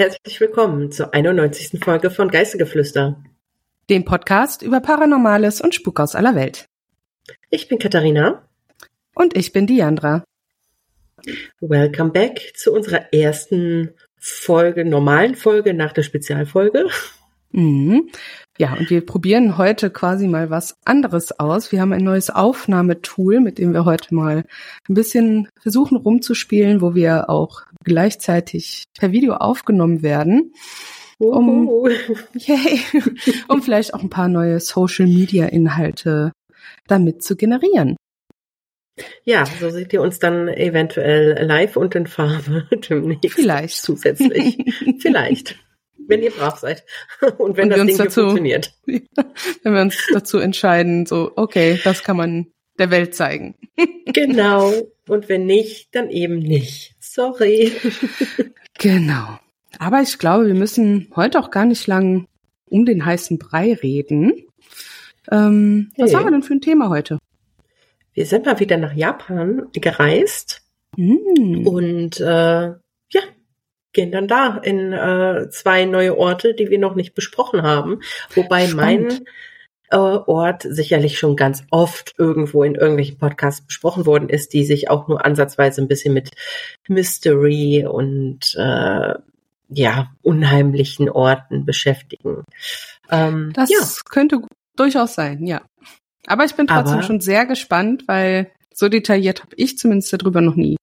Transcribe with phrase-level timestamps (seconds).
[0.00, 1.78] Herzlich willkommen zur 91.
[1.84, 3.22] Folge von Geistegeflüster.
[3.90, 6.70] Dem Podcast über Paranormales und Spuk aus aller Welt.
[7.50, 8.48] Ich bin Katharina.
[9.14, 10.24] Und ich bin Diandra.
[11.60, 16.86] Welcome back zu unserer ersten Folge, normalen Folge nach der Spezialfolge.
[17.50, 18.08] Mhm.
[18.60, 21.72] Ja, und wir probieren heute quasi mal was anderes aus.
[21.72, 24.44] Wir haben ein neues Aufnahmetool, mit dem wir heute mal
[24.86, 30.52] ein bisschen versuchen rumzuspielen, wo wir auch gleichzeitig per Video aufgenommen werden.
[31.16, 31.88] Um,
[32.34, 32.80] yay,
[33.48, 36.32] um vielleicht auch ein paar neue Social Media Inhalte
[36.86, 37.96] damit zu generieren.
[39.24, 43.32] Ja, so seht ihr uns dann eventuell live und in Farbe demnächst.
[43.32, 43.78] Vielleicht.
[43.78, 44.58] Zusätzlich.
[44.98, 45.56] Vielleicht
[46.10, 46.84] wenn ihr brav seid
[47.38, 48.74] und wenn und das Ding dazu, funktioniert.
[48.86, 52.46] wenn wir uns dazu entscheiden, so, okay, das kann man
[52.78, 53.54] der Welt zeigen.
[54.06, 54.72] genau.
[55.08, 56.94] Und wenn nicht, dann eben nicht.
[56.98, 57.72] Sorry.
[58.78, 59.38] genau.
[59.78, 62.26] Aber ich glaube, wir müssen heute auch gar nicht lang
[62.68, 64.44] um den heißen Brei reden.
[65.30, 66.04] Ähm, hey.
[66.04, 67.18] Was haben wir denn für ein Thema heute?
[68.14, 70.62] Wir sind mal wieder nach Japan gereist.
[70.96, 71.66] Mm.
[71.66, 72.72] Und äh,
[73.92, 78.00] gehen dann da in äh, zwei neue Orte, die wir noch nicht besprochen haben.
[78.34, 79.20] Wobei Spannend.
[79.20, 79.26] mein
[79.90, 84.88] äh, Ort sicherlich schon ganz oft irgendwo in irgendwelchen Podcasts besprochen worden ist, die sich
[84.88, 86.30] auch nur ansatzweise ein bisschen mit
[86.88, 89.14] Mystery und äh,
[89.72, 92.44] ja, unheimlichen Orten beschäftigen.
[93.10, 93.78] Ähm, das ja.
[94.08, 94.42] könnte
[94.76, 95.62] durchaus sein, ja.
[96.26, 100.40] Aber ich bin trotzdem Aber, schon sehr gespannt, weil so detailliert habe ich zumindest darüber
[100.40, 100.76] noch nie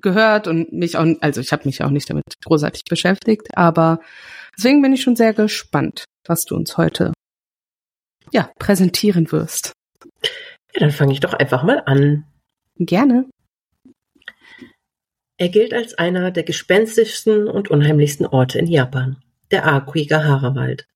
[0.00, 4.00] gehört und mich auch, also ich habe mich auch nicht damit großartig beschäftigt, aber
[4.56, 7.12] deswegen bin ich schon sehr gespannt, was du uns heute
[8.32, 9.72] ja präsentieren wirst.
[10.74, 12.24] Ja, dann fange ich doch einfach mal an.
[12.76, 13.28] Gerne.
[15.36, 20.86] Er gilt als einer der gespenstischsten und unheimlichsten Orte in Japan, der Aokigahara-Wald.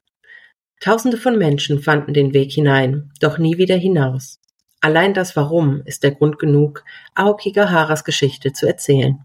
[0.80, 4.38] Tausende von Menschen fanden den Weg hinein, doch nie wieder hinaus.
[4.84, 6.84] Allein das Warum ist der Grund genug,
[7.14, 9.24] Aokigahara Geschichte zu erzählen.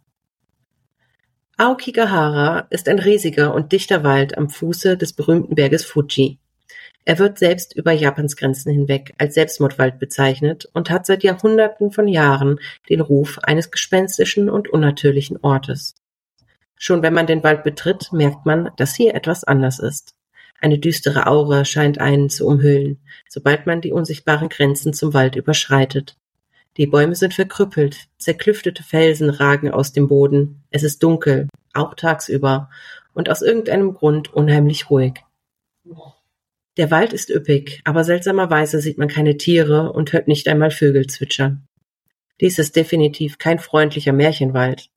[1.57, 6.39] Aokigahara ist ein riesiger und dichter Wald am Fuße des berühmten Berges Fuji.
[7.03, 12.07] Er wird selbst über Japans Grenzen hinweg als Selbstmordwald bezeichnet und hat seit Jahrhunderten von
[12.07, 15.93] Jahren den Ruf eines gespenstischen und unnatürlichen Ortes.
[16.77, 20.15] Schon wenn man den Wald betritt, merkt man, dass hier etwas anders ist.
[20.61, 26.17] Eine düstere Aura scheint einen zu umhüllen, sobald man die unsichtbaren Grenzen zum Wald überschreitet.
[26.77, 32.69] Die Bäume sind verkrüppelt, zerklüftete Felsen ragen aus dem Boden, es ist dunkel, auch tagsüber,
[33.13, 35.15] und aus irgendeinem Grund unheimlich ruhig.
[36.77, 41.07] Der Wald ist üppig, aber seltsamerweise sieht man keine Tiere und hört nicht einmal Vögel
[41.07, 41.65] zwitschern.
[42.39, 44.89] Dies ist definitiv kein freundlicher Märchenwald.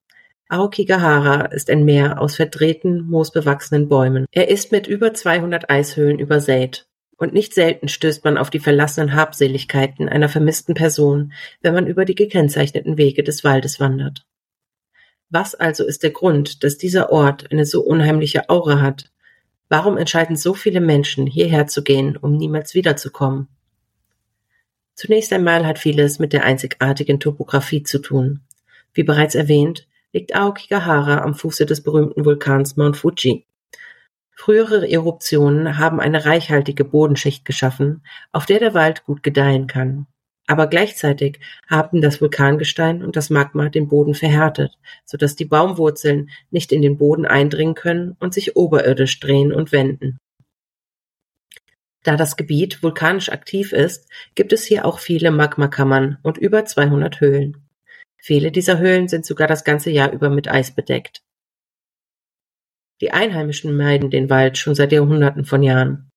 [0.48, 4.26] Aokigahara ist ein Meer aus verdrehten, moosbewachsenen Bäumen.
[4.32, 6.86] Er ist mit über 200 Eishöhlen übersät.
[7.16, 12.04] Und nicht selten stößt man auf die verlassenen Habseligkeiten einer vermissten Person, wenn man über
[12.04, 14.26] die gekennzeichneten Wege des Waldes wandert.
[15.30, 19.10] Was also ist der Grund, dass dieser Ort eine so unheimliche Aura hat?
[19.68, 23.48] Warum entscheiden so viele Menschen, hierher zu gehen, um niemals wiederzukommen?
[24.94, 28.40] Zunächst einmal hat vieles mit der einzigartigen Topographie zu tun.
[28.92, 33.46] Wie bereits erwähnt, liegt Aokigahara am Fuße des berühmten Vulkans Mount Fuji.
[34.34, 38.02] Frühere Eruptionen haben eine reichhaltige Bodenschicht geschaffen,
[38.32, 40.06] auf der der Wald gut gedeihen kann.
[40.46, 44.72] Aber gleichzeitig haben das Vulkangestein und das Magma den Boden verhärtet,
[45.04, 49.70] so dass die Baumwurzeln nicht in den Boden eindringen können und sich oberirdisch drehen und
[49.70, 50.18] wenden.
[52.02, 57.20] Da das Gebiet vulkanisch aktiv ist, gibt es hier auch viele Magmakammern und über 200
[57.20, 57.68] Höhlen.
[58.24, 61.24] Viele dieser Höhlen sind sogar das ganze Jahr über mit Eis bedeckt.
[63.00, 66.08] Die Einheimischen meiden den Wald schon seit Jahrhunderten von Jahren.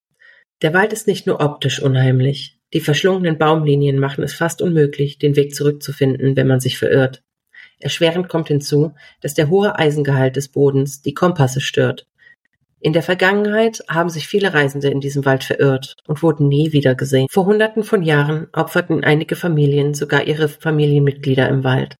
[0.62, 2.60] Der Wald ist nicht nur optisch unheimlich.
[2.74, 7.24] Die verschlungenen Baumlinien machen es fast unmöglich, den Weg zurückzufinden, wenn man sich verirrt.
[7.80, 12.06] Erschwerend kommt hinzu, dass der hohe Eisengehalt des Bodens die Kompasse stört.
[12.82, 16.94] In der Vergangenheit haben sich viele Reisende in diesem Wald verirrt und wurden nie wieder
[16.94, 17.28] gesehen.
[17.32, 21.96] Vor Hunderten von Jahren opferten einige Familien sogar ihre Familienmitglieder im Wald.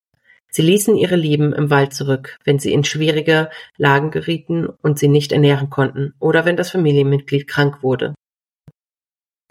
[0.50, 5.10] Sie ließen ihre Lieben im Wald zurück, wenn sie in schwierige Lagen gerieten und sie
[5.10, 8.14] nicht ernähren konnten oder wenn das Familienmitglied krank wurde.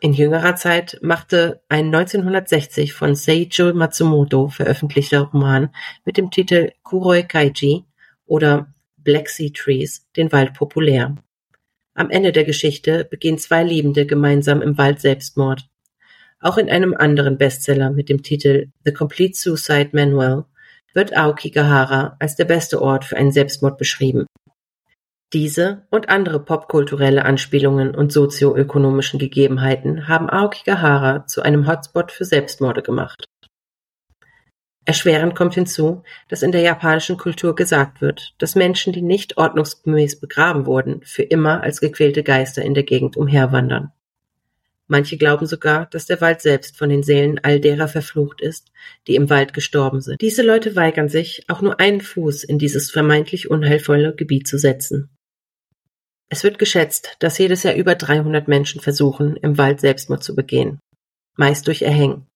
[0.01, 5.75] In jüngerer Zeit machte ein 1960 von Seijo Matsumoto veröffentlichter Roman
[6.05, 7.85] mit dem Titel Kuroi Kaiji
[8.27, 8.74] oder
[9.05, 11.15] Black Sea Trees den Wald populär.
[11.95, 15.69] Am Ende der Geschichte begehen zwei Liebende gemeinsam im Wald Selbstmord.
[16.41, 20.45] Auch in einem anderen Bestseller mit dem Titel The Complete Suicide Manual
[20.93, 24.27] wird Aokigahara als der beste Ort für einen Selbstmord beschrieben.
[25.33, 32.83] Diese und andere popkulturelle Anspielungen und sozioökonomischen Gegebenheiten haben Aokigahara zu einem Hotspot für Selbstmorde
[32.83, 33.25] gemacht.
[34.87, 40.21] Erschwerend kommt hinzu, dass in der japanischen Kultur gesagt wird, dass Menschen, die nicht ordnungsgemäß
[40.21, 43.93] begraben wurden, für immer als gequälte Geister in der Gegend umherwandern.
[44.87, 48.71] Manche glauben sogar, dass der Wald selbst von den Seelen all derer verflucht ist,
[49.07, 50.21] die im Wald gestorben sind.
[50.21, 55.09] Diese Leute weigern sich, auch nur einen Fuß in dieses vermeintlich unheilvolle Gebiet zu setzen.
[56.29, 60.81] Es wird geschätzt, dass jedes Jahr über 300 Menschen versuchen, im Wald Selbstmord zu begehen,
[61.37, 62.27] meist durch Erhängen.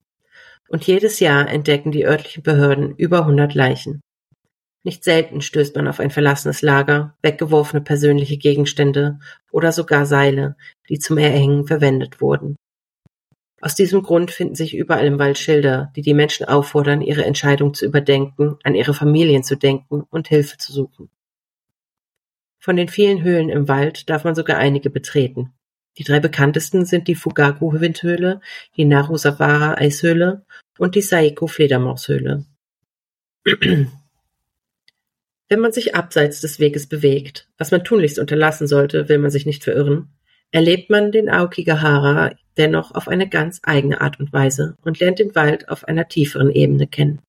[0.68, 4.00] Und jedes Jahr entdecken die örtlichen Behörden über 100 Leichen.
[4.84, 9.18] Nicht selten stößt man auf ein verlassenes Lager, weggeworfene persönliche Gegenstände
[9.50, 10.56] oder sogar Seile,
[10.88, 12.56] die zum Erhängen verwendet wurden.
[13.60, 17.74] Aus diesem Grund finden sich überall im Wald Schilder, die die Menschen auffordern, ihre Entscheidung
[17.74, 21.10] zu überdenken, an ihre Familien zu denken und Hilfe zu suchen.
[22.60, 25.52] Von den vielen Höhlen im Wald darf man sogar einige betreten.
[25.98, 28.40] Die drei bekanntesten sind die Fugaku-Windhöhle,
[28.76, 30.44] die Narusawara-Eishöhle
[30.78, 32.44] und die Saiko-Fledermaushöhle.
[35.50, 39.46] Wenn man sich abseits des Weges bewegt, was man tunlichst unterlassen sollte, will man sich
[39.46, 40.10] nicht verirren,
[40.52, 45.34] erlebt man den Aokigahara dennoch auf eine ganz eigene Art und Weise und lernt den
[45.34, 47.20] Wald auf einer tieferen Ebene kennen.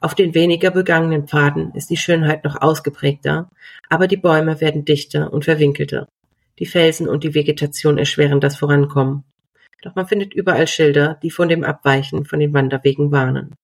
[0.00, 3.50] Auf den weniger begangenen Pfaden ist die Schönheit noch ausgeprägter,
[3.88, 6.06] aber die Bäume werden dichter und verwinkelter.
[6.58, 9.24] Die Felsen und die Vegetation erschweren das Vorankommen.
[9.82, 13.54] Doch man findet überall Schilder, die von dem Abweichen von den Wanderwegen warnen.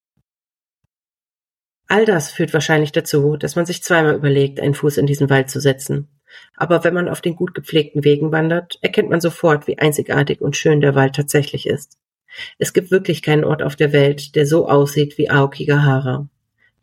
[1.86, 5.50] All das führt wahrscheinlich dazu, dass man sich zweimal überlegt, einen Fuß in diesen Wald
[5.50, 6.08] zu setzen.
[6.56, 10.56] Aber wenn man auf den gut gepflegten Wegen wandert, erkennt man sofort, wie einzigartig und
[10.56, 11.98] schön der Wald tatsächlich ist.
[12.58, 16.28] Es gibt wirklich keinen Ort auf der Welt, der so aussieht wie Aokigahara.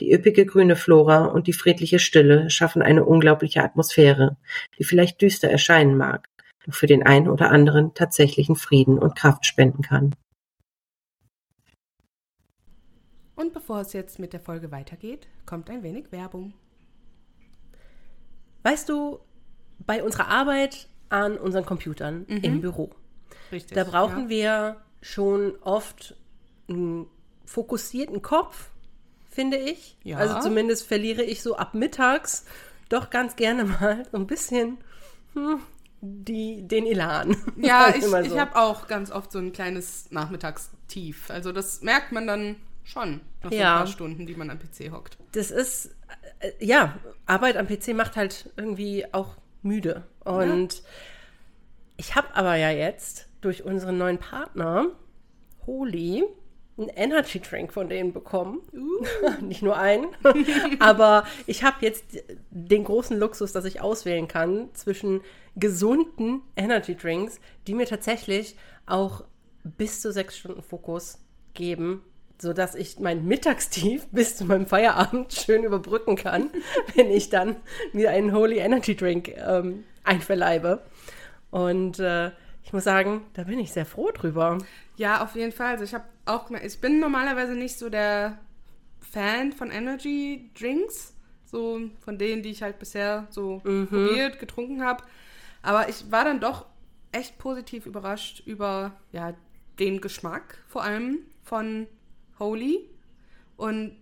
[0.01, 4.36] Die üppige grüne Flora und die friedliche Stille schaffen eine unglaubliche Atmosphäre,
[4.80, 6.25] die vielleicht düster erscheinen mag,
[6.65, 10.15] doch für den einen oder anderen tatsächlichen Frieden und Kraft spenden kann.
[13.36, 16.56] Und bevor es jetzt mit der Folge weitergeht, kommt ein wenig Werbung.
[18.63, 19.19] Weißt du,
[19.86, 22.38] bei unserer Arbeit an unseren Computern mhm.
[22.38, 22.89] im Büro,
[23.51, 24.30] Richtig, da brauchen ja.
[24.30, 26.15] wir schon oft
[26.68, 27.06] einen
[27.45, 28.70] fokussierten Kopf,
[29.31, 29.98] finde ich.
[30.04, 30.18] Ja.
[30.18, 32.45] Also zumindest verliere ich so ab mittags
[32.89, 34.78] doch ganz gerne mal so ein bisschen
[35.33, 35.62] hm,
[36.01, 37.38] die, den Elan.
[37.57, 38.18] Ja, ich, so.
[38.18, 41.30] ich habe auch ganz oft so ein kleines Nachmittagstief.
[41.30, 43.74] Also das merkt man dann schon nach so ja.
[43.74, 45.18] ein paar Stunden, die man am PC hockt.
[45.31, 45.95] Das ist,
[46.39, 50.04] äh, ja, Arbeit am PC macht halt irgendwie auch müde.
[50.25, 50.83] Und ja.
[51.98, 54.88] ich habe aber ja jetzt durch unseren neuen Partner,
[55.66, 56.25] Holy,
[56.81, 58.62] einen Energy Drink von denen bekommen.
[58.74, 59.06] Uh.
[59.42, 60.07] Nicht nur einen.
[60.80, 65.22] Aber ich habe jetzt den großen Luxus, dass ich auswählen kann zwischen
[65.56, 68.56] gesunden Energy Drinks, die mir tatsächlich
[68.86, 69.24] auch
[69.63, 71.19] bis zu sechs Stunden Fokus
[71.54, 72.04] geben,
[72.39, 76.50] sodass ich mein Mittagstief bis zu meinem Feierabend schön überbrücken kann,
[76.95, 77.57] wenn ich dann
[77.94, 80.81] mir einen Holy Energy Drink ähm, einverleibe.
[81.52, 82.31] Und äh,
[82.64, 84.57] ich muss sagen, da bin ich sehr froh drüber.
[84.95, 85.73] Ja, auf jeden Fall.
[85.73, 88.40] Also ich habe auch, ich bin normalerweise nicht so der
[88.99, 91.13] Fan von Energy Drinks,
[91.45, 93.87] so von denen, die ich halt bisher so mhm.
[93.87, 95.04] probiert, getrunken habe.
[95.61, 96.66] Aber ich war dann doch
[97.11, 99.33] echt positiv überrascht über ja,
[99.80, 101.87] den Geschmack, vor allem von
[102.40, 102.90] Holy
[103.57, 103.97] und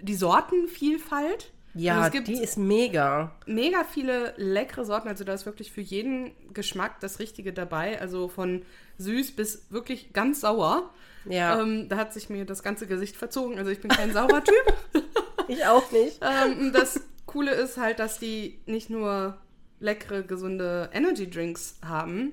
[0.00, 1.52] die Sortenvielfalt.
[1.74, 3.36] Ja, also die ist mega.
[3.46, 5.08] Mega viele leckere Sorten.
[5.08, 8.00] Also da ist wirklich für jeden Geschmack das Richtige dabei.
[8.00, 8.62] Also von
[8.96, 10.90] süß bis wirklich ganz sauer.
[11.28, 11.60] Ja.
[11.60, 13.58] Ähm, da hat sich mir das ganze Gesicht verzogen.
[13.58, 14.74] Also ich bin kein saurer Typ.
[15.48, 16.20] ich auch nicht.
[16.22, 19.36] Ähm, das Coole ist halt, dass die nicht nur
[19.80, 22.32] leckere, gesunde Energy Drinks haben,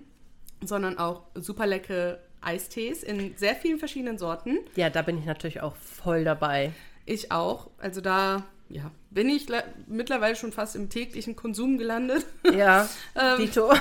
[0.64, 4.60] sondern auch super leckere Eistees in sehr vielen verschiedenen Sorten.
[4.76, 6.72] Ja, da bin ich natürlich auch voll dabei.
[7.06, 7.70] Ich auch.
[7.80, 9.48] Also da ja, bin ich
[9.88, 12.26] mittlerweile schon fast im täglichen Konsum gelandet.
[12.56, 13.72] Ja, ähm, Dito.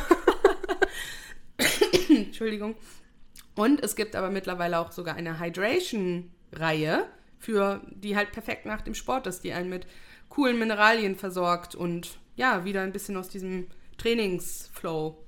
[2.08, 2.74] Entschuldigung.
[3.54, 7.06] Und es gibt aber mittlerweile auch sogar eine Hydration-Reihe,
[7.38, 9.86] für die halt perfekt nach dem Sport ist, die einen mit
[10.28, 13.66] coolen Mineralien versorgt und ja, wieder ein bisschen aus diesem
[13.98, 15.18] Trainingsflow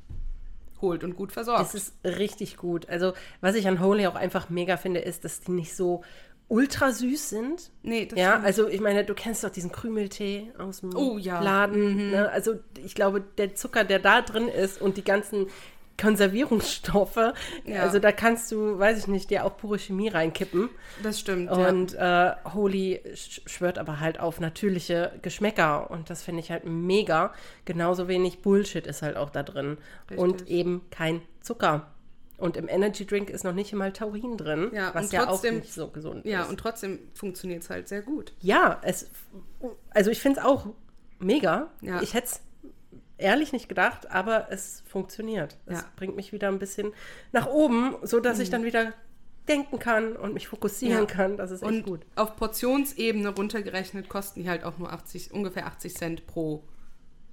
[0.80, 1.60] holt und gut versorgt.
[1.60, 2.88] Das ist richtig gut.
[2.88, 6.02] Also, was ich an Holy auch einfach mega finde, ist, dass die nicht so
[6.48, 7.70] ultra süß sind.
[7.82, 11.40] Nee, das Ja, also ich meine, du kennst doch diesen Krümeltee aus dem oh, ja.
[11.40, 11.94] Laden.
[11.94, 12.10] Mhm.
[12.10, 12.30] Ne?
[12.30, 12.54] Also
[12.84, 15.46] ich glaube, der Zucker, der da drin ist und die ganzen
[16.00, 17.34] Konservierungsstoffe.
[17.64, 17.82] Ja.
[17.82, 20.68] Also da kannst du, weiß ich nicht, dir auch pure Chemie reinkippen.
[21.02, 21.50] Das stimmt.
[21.50, 22.32] Und ja.
[22.32, 27.32] äh, Holy schwört aber halt auf natürliche Geschmäcker und das finde ich halt mega.
[27.64, 29.78] Genauso wenig Bullshit ist halt auch da drin.
[30.10, 30.18] Richtig.
[30.18, 31.90] Und eben kein Zucker.
[32.36, 35.60] Und im Energy Drink ist noch nicht mal Taurin drin, ja, was ja trotzdem, auch
[35.60, 36.44] nicht so gesund ja, ist.
[36.44, 38.32] Ja, und trotzdem funktioniert es halt sehr gut.
[38.40, 39.08] Ja, es,
[39.90, 40.66] also ich finde es auch
[41.20, 41.70] mega.
[41.80, 42.02] Ja.
[42.02, 42.40] Ich hätte es
[43.18, 45.56] ehrlich nicht gedacht, aber es funktioniert.
[45.66, 45.84] Es ja.
[45.96, 46.92] bringt mich wieder ein bisschen
[47.32, 48.42] nach oben, so dass mhm.
[48.42, 48.92] ich dann wieder
[49.48, 51.06] denken kann und mich fokussieren ja.
[51.06, 51.36] kann.
[51.36, 52.00] Das ist echt und gut.
[52.16, 56.64] Auf Portionsebene runtergerechnet kosten die halt auch nur 80, ungefähr 80 Cent pro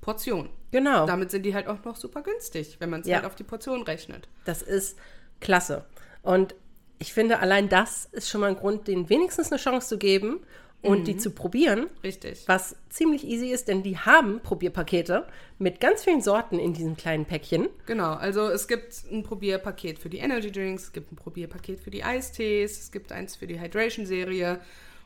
[0.01, 0.50] Portion.
[0.71, 1.05] Genau.
[1.05, 3.17] Damit sind die halt auch noch super günstig, wenn man es ja.
[3.17, 4.27] halt auf die Portion rechnet.
[4.45, 4.97] Das ist
[5.39, 5.85] klasse.
[6.21, 6.55] Und
[7.00, 10.41] ich finde, allein das ist schon mal ein Grund, denen wenigstens eine Chance zu geben
[10.81, 11.03] und mhm.
[11.05, 11.88] die zu probieren.
[12.03, 12.43] Richtig.
[12.47, 15.27] Was ziemlich easy ist, denn die haben Probierpakete
[15.59, 17.69] mit ganz vielen Sorten in diesem kleinen Päckchen.
[17.85, 21.91] Genau, also es gibt ein Probierpaket für die Energy Drinks, es gibt ein Probierpaket für
[21.91, 24.59] die Eistees, es gibt eins für die Hydration-Serie.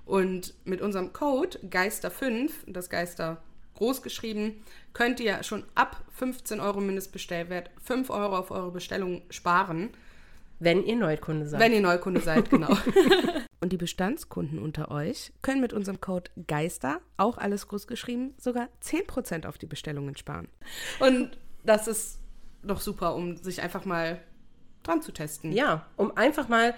[0.05, 3.41] Und mit unserem Code Geister5, das Geister
[3.75, 4.63] groß geschrieben,
[4.93, 9.89] könnt ihr schon ab 15 Euro Mindestbestellwert 5 Euro auf eure Bestellung sparen.
[10.65, 11.59] Wenn ihr Neukunde seid.
[11.59, 12.75] Wenn ihr Neukunde seid, genau.
[13.61, 18.67] Und die Bestandskunden unter euch können mit unserem Code GEISTER, auch alles groß geschrieben, sogar
[18.83, 20.47] 10% auf die Bestellungen sparen.
[20.99, 22.19] Und das ist
[22.63, 24.19] doch super, um sich einfach mal
[24.83, 25.51] dran zu testen.
[25.51, 26.73] Ja, um einfach mal,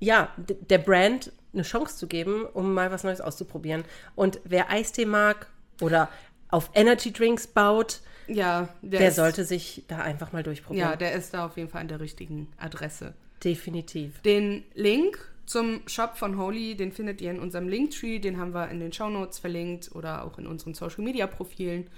[0.00, 3.84] ja, der Brand eine Chance zu geben, um mal was Neues auszuprobieren.
[4.14, 5.46] Und wer Eistee mag
[5.80, 6.08] oder
[6.48, 10.90] auf Energy Drinks baut, ja, der, der ist, sollte sich da einfach mal durchprobieren.
[10.90, 13.14] Ja, der ist da auf jeden Fall an der richtigen Adresse.
[13.42, 14.20] Definitiv.
[14.22, 18.70] Den Link zum Shop von Holy, den findet ihr in unserem Linktree, den haben wir
[18.70, 21.88] in den Show Notes verlinkt oder auch in unseren Social Media Profilen.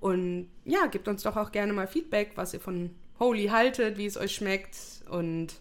[0.00, 4.06] Und ja, gebt uns doch auch gerne mal Feedback, was ihr von Holy haltet, wie
[4.06, 4.76] es euch schmeckt
[5.08, 5.54] und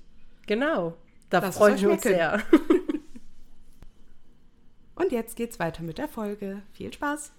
[0.47, 0.97] genau,
[1.29, 2.41] da freuen wir uns sehr.
[4.95, 6.63] und jetzt geht's weiter mit der Folge.
[6.73, 7.31] Viel Spaß!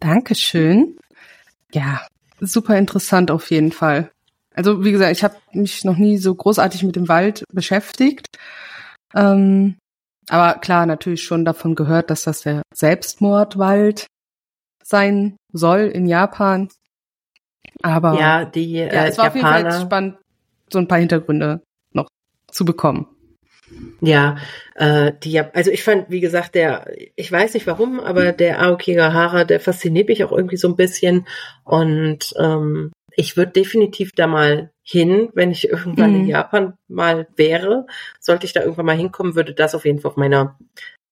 [0.00, 0.96] Dankeschön.
[1.72, 2.06] Ja,
[2.40, 4.10] super interessant auf jeden Fall.
[4.54, 8.26] Also wie gesagt, ich habe mich noch nie so großartig mit dem Wald beschäftigt.
[9.14, 9.76] Ähm,
[10.28, 14.06] aber klar, natürlich schon davon gehört, dass das der Selbstmordwald
[14.82, 16.68] sein soll in Japan.
[17.82, 20.18] Aber ja, die äh, ja, es war Japaner, auf jeden Fall spannend,
[20.72, 22.08] so ein paar Hintergründe noch
[22.50, 23.06] zu bekommen.
[24.00, 24.38] Ja,
[24.74, 29.44] äh, die, also ich fand, wie gesagt, der, ich weiß nicht warum, aber der Aokigahara,
[29.44, 31.26] der fasziniert mich auch irgendwie so ein bisschen
[31.64, 36.20] und ähm, ich würde definitiv da mal hin, wenn ich irgendwann mhm.
[36.20, 37.86] in Japan mal wäre.
[38.20, 40.56] Sollte ich da irgendwann mal hinkommen, würde das auf jeden Fall auf meiner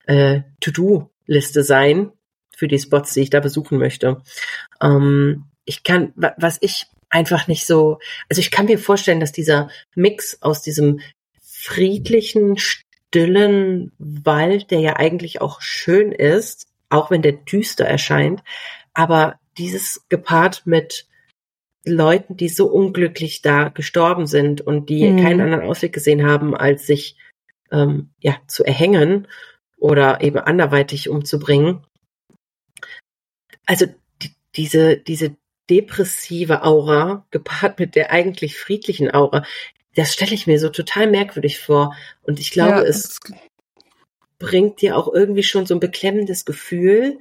[0.06, 2.12] äh, To-Do-Liste sein
[2.56, 4.22] für die Spots, die ich da besuchen möchte.
[4.80, 7.98] Ähm, ich kann, was ich einfach nicht so,
[8.28, 11.00] also ich kann mir vorstellen, dass dieser Mix aus diesem
[11.66, 18.44] friedlichen, stillen Wald, der ja eigentlich auch schön ist, auch wenn der düster erscheint,
[18.94, 21.08] aber dieses gepaart mit
[21.85, 25.23] Leuten, die so unglücklich da gestorben sind und die mhm.
[25.23, 27.16] keinen anderen Ausweg gesehen haben, als sich
[27.73, 29.26] ähm, ja zu erhängen
[29.76, 31.85] oder eben anderweitig umzubringen.
[33.66, 33.87] Also
[34.23, 35.37] die, diese diese
[35.68, 39.44] depressive Aura gepaart mit der eigentlich friedlichen Aura,
[39.96, 41.94] das stelle ich mir so total merkwürdig vor.
[42.22, 43.18] Und ich glaube, ja, es
[44.38, 47.18] bringt dir auch irgendwie schon so ein beklemmendes Gefühl.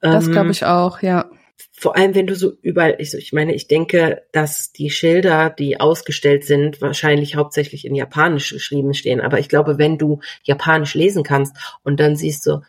[0.00, 1.30] Das ähm, glaube ich auch, ja.
[1.72, 5.78] Vor allem, wenn du so überall, ich, ich meine, ich denke, dass die Schilder, die
[5.78, 9.20] ausgestellt sind, wahrscheinlich hauptsächlich in Japanisch geschrieben stehen.
[9.20, 12.60] Aber ich glaube, wenn du Japanisch lesen kannst und dann siehst du,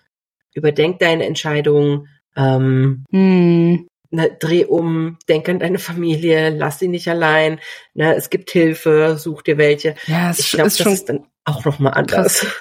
[0.54, 7.08] überdenk deine Entscheidungen, ähm, hm ne, dreh um, denk an deine Familie, lass sie nicht
[7.08, 7.60] allein,
[7.94, 9.96] ne, es gibt Hilfe, such dir welche.
[10.06, 12.40] Ja, es ich glaube, das schon ist dann auch nochmal anders.
[12.40, 12.54] Krass.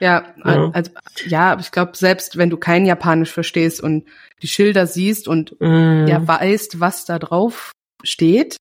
[0.00, 0.90] Ja, ja, also
[1.26, 4.06] ja, aber ich glaube, selbst wenn du kein Japanisch verstehst und
[4.42, 6.06] die Schilder siehst und mm.
[6.06, 8.56] ja weißt, was da drauf steht,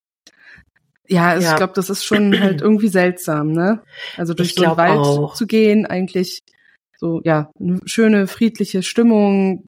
[1.09, 1.51] ja, ja.
[1.51, 3.81] ich glaube, das ist schon halt irgendwie seltsam, ne?
[4.17, 5.33] Also durch ich so einen Wald auch.
[5.33, 6.41] zu gehen, eigentlich
[6.98, 9.65] so, ja, eine schöne, friedliche Stimmung,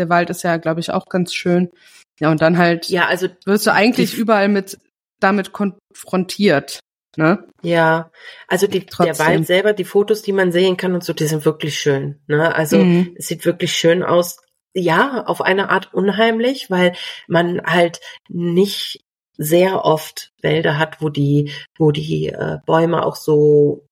[0.00, 1.70] der Wald ist ja, glaube ich, auch ganz schön.
[2.18, 4.78] Ja, und dann halt ja, also wirst du eigentlich überall mit
[5.20, 6.80] damit konfrontiert.
[7.16, 7.44] Ne?
[7.62, 8.10] Ja,
[8.46, 11.44] also die, der Wald selber, die Fotos, die man sehen kann und so, die sind
[11.44, 12.20] wirklich schön.
[12.28, 12.54] Ne?
[12.54, 13.14] Also mhm.
[13.18, 14.38] es sieht wirklich schön aus.
[14.74, 16.94] Ja, auf eine Art unheimlich, weil
[17.26, 19.04] man halt nicht
[19.36, 23.86] sehr oft Wälder hat, wo die, wo die äh, Bäume auch so,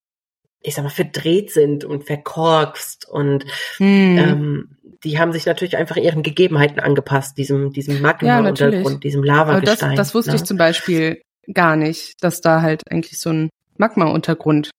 [0.61, 3.45] ich sag mal, verdreht sind und verkorkst und
[3.79, 4.17] mhm.
[4.17, 4.69] ähm,
[5.03, 8.99] die haben sich natürlich einfach ihren Gegebenheiten angepasst, diesem, diesem Ja, Magma-Untergrund, natürlich.
[8.99, 9.95] diesem Aber das, Lavagestein.
[9.95, 10.35] das wusste ne?
[10.37, 11.21] ich zum Beispiel
[11.53, 14.71] gar nicht, dass da halt eigentlich so ein Magma-Untergrund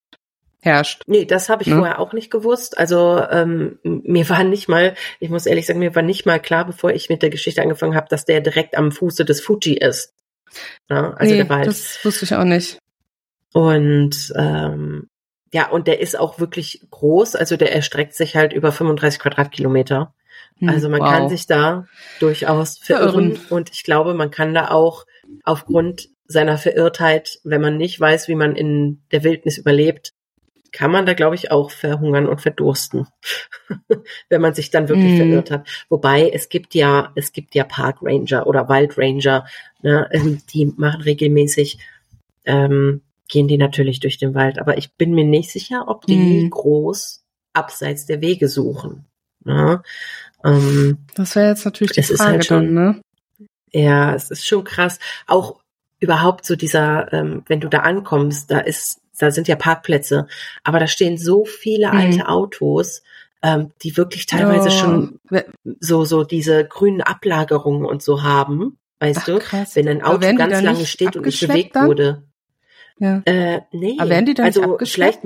[0.60, 1.02] herrscht.
[1.06, 1.76] Nee, das habe ich Ne?
[1.76, 2.76] vorher auch nicht gewusst.
[2.76, 6.66] Also ähm, mir war nicht mal, ich muss ehrlich sagen, mir war nicht mal klar,
[6.66, 10.12] bevor ich mit der Geschichte angefangen habe, dass der direkt am Fuße des Fuji ist.
[10.90, 11.66] Ja, also nee, der Wald.
[11.66, 12.78] das wusste ich auch nicht.
[13.52, 15.08] Und ähm,
[15.52, 17.34] ja, und der ist auch wirklich groß.
[17.36, 20.14] Also der erstreckt sich halt über 35 Quadratkilometer.
[20.58, 21.10] Hm, Also man wow.
[21.10, 21.86] kann sich da
[22.20, 23.34] durchaus verirren.
[23.34, 23.40] Verirren.
[23.50, 25.06] Und ich glaube, man kann da auch
[25.44, 30.12] aufgrund seiner Verirrtheit, wenn man nicht weiß, wie man in der Wildnis überlebt,
[30.72, 33.08] kann man da, glaube ich, auch verhungern und verdursten,
[34.28, 35.16] wenn man sich dann wirklich Mhm.
[35.16, 35.66] verirrt hat.
[35.88, 39.46] Wobei es gibt ja, es gibt ja Park Ranger oder Wild Ranger,
[39.82, 41.78] ne, ähm, die machen regelmäßig,
[42.44, 44.58] ähm, gehen die natürlich durch den Wald.
[44.58, 46.50] Aber ich bin mir nicht sicher, ob die Mhm.
[46.50, 47.22] groß
[47.54, 49.06] abseits der Wege suchen.
[49.44, 49.82] Ne?
[50.44, 53.00] Ähm, Das wäre jetzt natürlich die ist Frage halt schon- dann, ne?
[53.72, 54.98] ja, es ist schon krass.
[55.26, 55.60] Auch
[55.98, 60.26] überhaupt so dieser, ähm, wenn du da ankommst, da ist, da sind ja Parkplätze,
[60.64, 61.98] aber da stehen so viele Mhm.
[61.98, 63.02] alte Autos,
[63.42, 65.20] ähm, die wirklich teilweise Oh, schon
[65.80, 69.38] so so diese grünen Ablagerungen und so haben, weißt Ach, du?
[69.38, 69.76] krass.
[69.76, 71.86] Wenn ein Auto ganz lange steht und nicht bewegt dann?
[71.88, 72.22] wurde.
[73.00, 73.22] Ja.
[73.24, 73.96] Äh, nee.
[73.98, 75.20] Aber werden die dann also vielleicht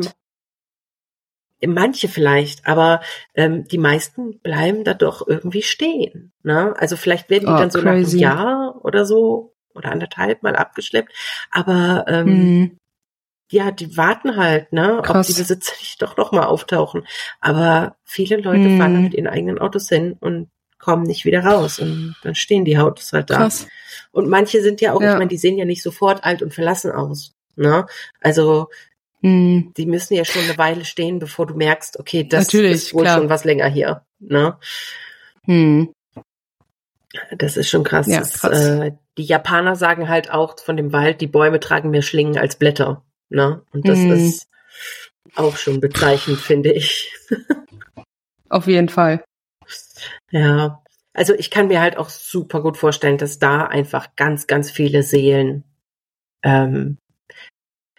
[1.66, 3.00] manche vielleicht, aber
[3.34, 6.32] ähm, die meisten bleiben da doch irgendwie stehen.
[6.42, 6.74] Ne?
[6.78, 8.18] Also vielleicht werden die Oh, dann so nach einem crazy.
[8.18, 11.12] Jahr oder so oder anderthalb mal abgeschleppt.
[11.50, 12.78] Aber ähm, Hm.
[13.50, 15.26] ja, die warten halt, ne, ob Krass.
[15.26, 17.06] die Besitzer nicht doch noch mal auftauchen.
[17.40, 18.78] Aber viele Leute Hm.
[18.78, 22.66] fahren da mit ihren eigenen Autos hin und kommen nicht wieder raus und dann stehen
[22.66, 23.36] die Autos halt da.
[23.38, 23.66] Krass.
[24.12, 25.12] Und manche sind ja auch, Ja.
[25.12, 27.33] ich meine, die sehen ja nicht sofort alt und verlassen aus.
[27.56, 27.86] Ne?
[28.20, 28.68] Also
[29.22, 29.72] Hm.
[29.76, 33.02] die müssen ja schon eine Weile stehen, bevor du merkst, okay, das Natürlich, ist wohl
[33.04, 33.18] klar.
[33.18, 34.04] schon was länger hier.
[34.18, 34.58] Ne?
[35.44, 35.92] Hm.
[37.36, 38.06] Das ist schon krass.
[38.06, 38.60] Ja, Das, krass.
[38.60, 42.56] Äh, die Japaner sagen halt auch von dem Wald, die Bäume tragen mehr Schlingen als
[42.56, 43.04] Blätter.
[43.30, 43.62] Ne?
[43.72, 44.10] Und das Mhm.
[44.12, 44.48] ist
[45.36, 47.14] auch schon bezeichnend, finde ich.
[48.48, 49.24] Auf jeden Fall.
[50.30, 50.82] Ja.
[51.14, 55.02] Also ich kann mir halt auch super gut vorstellen, dass da einfach ganz, ganz viele
[55.04, 55.62] Seelen
[56.42, 56.98] ähm,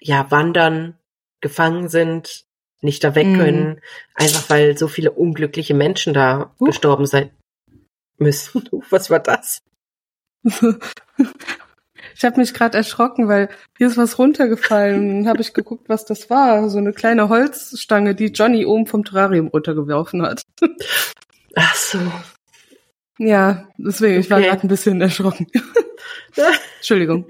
[0.05, 0.97] ja wandern,
[1.41, 2.45] gefangen sind,
[2.81, 3.37] nicht da weg Mhm.
[3.37, 3.81] können,
[4.13, 6.67] einfach weil so viele unglückliche Menschen da Huch.
[6.67, 7.31] gestorben sein
[8.17, 8.69] müssen.
[8.89, 9.61] Was war das?
[10.43, 15.07] Ich habe mich gerade erschrocken, weil hier ist was runtergefallen.
[15.23, 16.69] Dann habe ich geguckt, was das war.
[16.69, 20.43] So eine kleine Holzstange, die Johnny oben vom Terrarium runtergeworfen hat.
[21.55, 21.99] Ach so.
[23.17, 24.49] Ja, deswegen, ich war Okay.
[24.49, 25.47] gerade ein bisschen erschrocken.
[26.77, 27.27] Entschuldigung.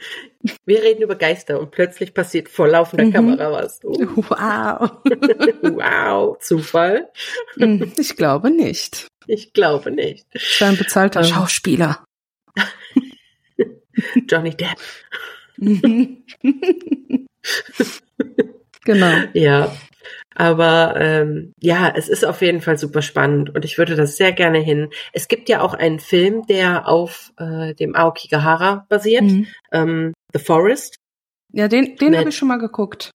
[0.66, 3.12] Wir reden über Geister und plötzlich passiert vor laufender Mhm.
[3.14, 3.80] Kamera was.
[3.84, 4.92] Oh, Wow.
[5.62, 7.10] wow, Zufall?
[7.58, 9.08] Hm, Ich glaube nicht.
[9.28, 10.26] Ich glaube nicht.
[10.34, 11.26] Ich ein bezahlter Ähm.
[11.26, 12.04] Schauspieler.
[14.30, 14.78] Johnny Depp.
[18.84, 19.14] genau.
[19.34, 19.72] Ja,
[20.36, 24.34] aber ähm, ja, es ist auf jeden Fall super spannend und ich würde das sehr
[24.34, 24.90] gerne hin.
[25.14, 29.48] Es gibt ja auch einen Film, der auf äh, dem Aokigahara basiert, Mhm.
[29.72, 30.98] ähm, The Forest,
[31.54, 33.12] Ja, den, den habe ich schon mal geguckt.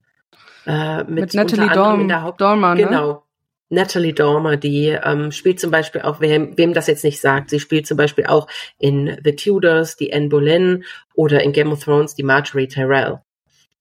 [0.66, 2.82] äh, mit, Mit, Natalie Dorm, Dormer, ne?
[2.86, 3.24] Genau.
[3.72, 7.60] Natalie Dormer, die ähm, spielt zum Beispiel auch, wem, wem das jetzt nicht sagt, sie
[7.60, 12.14] spielt zum Beispiel auch in The Tudors, die Anne Boleyn oder in Game of Thrones
[12.16, 13.20] die Marjorie Tyrell.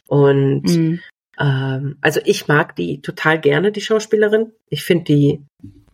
[0.05, 0.99] Und Mhm.
[1.39, 4.51] ähm, also ich mag die total gerne, die Schauspielerin.
[4.69, 5.41] Ich finde die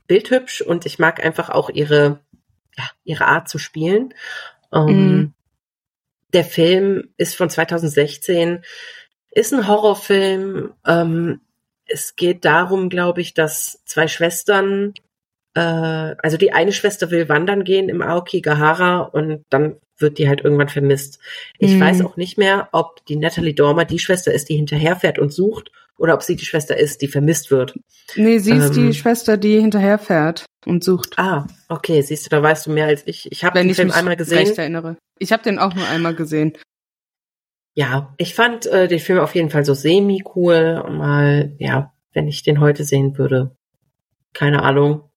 [0.07, 2.19] bildhübsch und ich mag einfach auch ihre,
[2.77, 4.13] ja, ihre Art zu spielen.
[4.73, 5.33] Ähm, Mhm.
[6.35, 8.63] Der Film ist von 2016,
[9.31, 10.73] ist ein Horrorfilm.
[10.85, 11.41] Ähm,
[11.87, 14.93] es geht darum, glaube ich, dass zwei Schwestern,
[15.55, 20.41] äh, also die eine Schwester will wandern gehen im Aokigahara und dann wird die halt
[20.43, 21.19] irgendwann vermisst.
[21.57, 21.79] Ich Mhm.
[21.81, 25.71] weiß auch nicht mehr, ob die Natalie Dormer die Schwester ist, die hinterherfährt und sucht,
[25.97, 27.73] oder ob sie die Schwester ist, die vermisst wird.
[28.15, 28.87] Nee, sie ist Ähm.
[28.87, 31.17] die Schwester, die hinterherfährt und sucht.
[31.17, 33.31] Ah, okay, siehst du, da weißt du mehr als ich.
[33.31, 34.39] Ich habe den ich Film einmal gesehen.
[34.39, 34.97] recht erinnere.
[35.19, 36.57] Ich habe den auch nur einmal gesehen.
[37.73, 40.83] Ja, ich fand äh, den Film auf jeden Fall so semi cool.
[40.89, 43.55] Mal, ja, wenn ich den heute sehen würde,
[44.33, 45.09] keine Ahnung,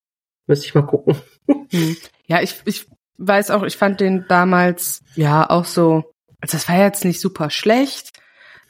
[0.46, 1.16] müsste ich mal gucken.
[1.70, 1.96] Hm.
[2.26, 2.86] Ja, ich, ich
[3.16, 6.02] weiß auch, ich fand den damals ja auch so,
[6.42, 8.10] also das war jetzt nicht super schlecht,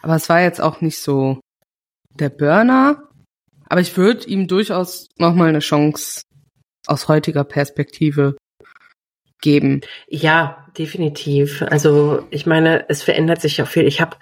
[0.00, 1.40] aber es war jetzt auch nicht so
[2.20, 3.08] der Burner.
[3.68, 6.22] Aber ich würde ihm durchaus nochmal eine Chance
[6.86, 8.36] aus heutiger Perspektive
[9.40, 9.82] geben.
[10.08, 11.62] Ja, definitiv.
[11.62, 13.86] Also ich meine, es verändert sich auch viel.
[13.86, 14.16] Ich habe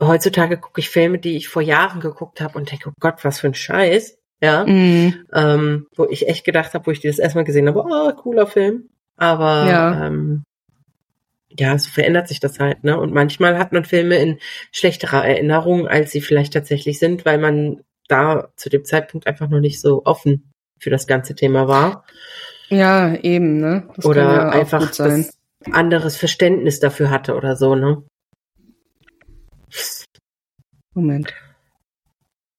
[0.00, 3.40] heutzutage gucke ich Filme, die ich vor Jahren geguckt habe und denke, oh Gott, was
[3.40, 4.18] für ein Scheiß.
[4.42, 5.24] ja, mhm.
[5.32, 8.46] ähm, wo ich echt gedacht habe, wo ich die das erstmal gesehen habe, oh, cooler
[8.46, 8.88] Film.
[9.16, 10.06] Aber ja.
[10.06, 10.42] Ähm,
[11.58, 12.98] ja, so verändert sich das halt, ne?
[12.98, 14.38] Und manchmal hat man Filme in
[14.70, 19.60] schlechterer Erinnerung, als sie vielleicht tatsächlich sind, weil man da zu dem Zeitpunkt einfach noch
[19.60, 22.04] nicht so offen für das ganze Thema war.
[22.68, 23.88] Ja, eben, ne?
[23.96, 25.38] Das oder ja einfach das
[25.70, 28.02] anderes Verständnis dafür hatte oder so, ne?
[30.94, 31.34] Moment.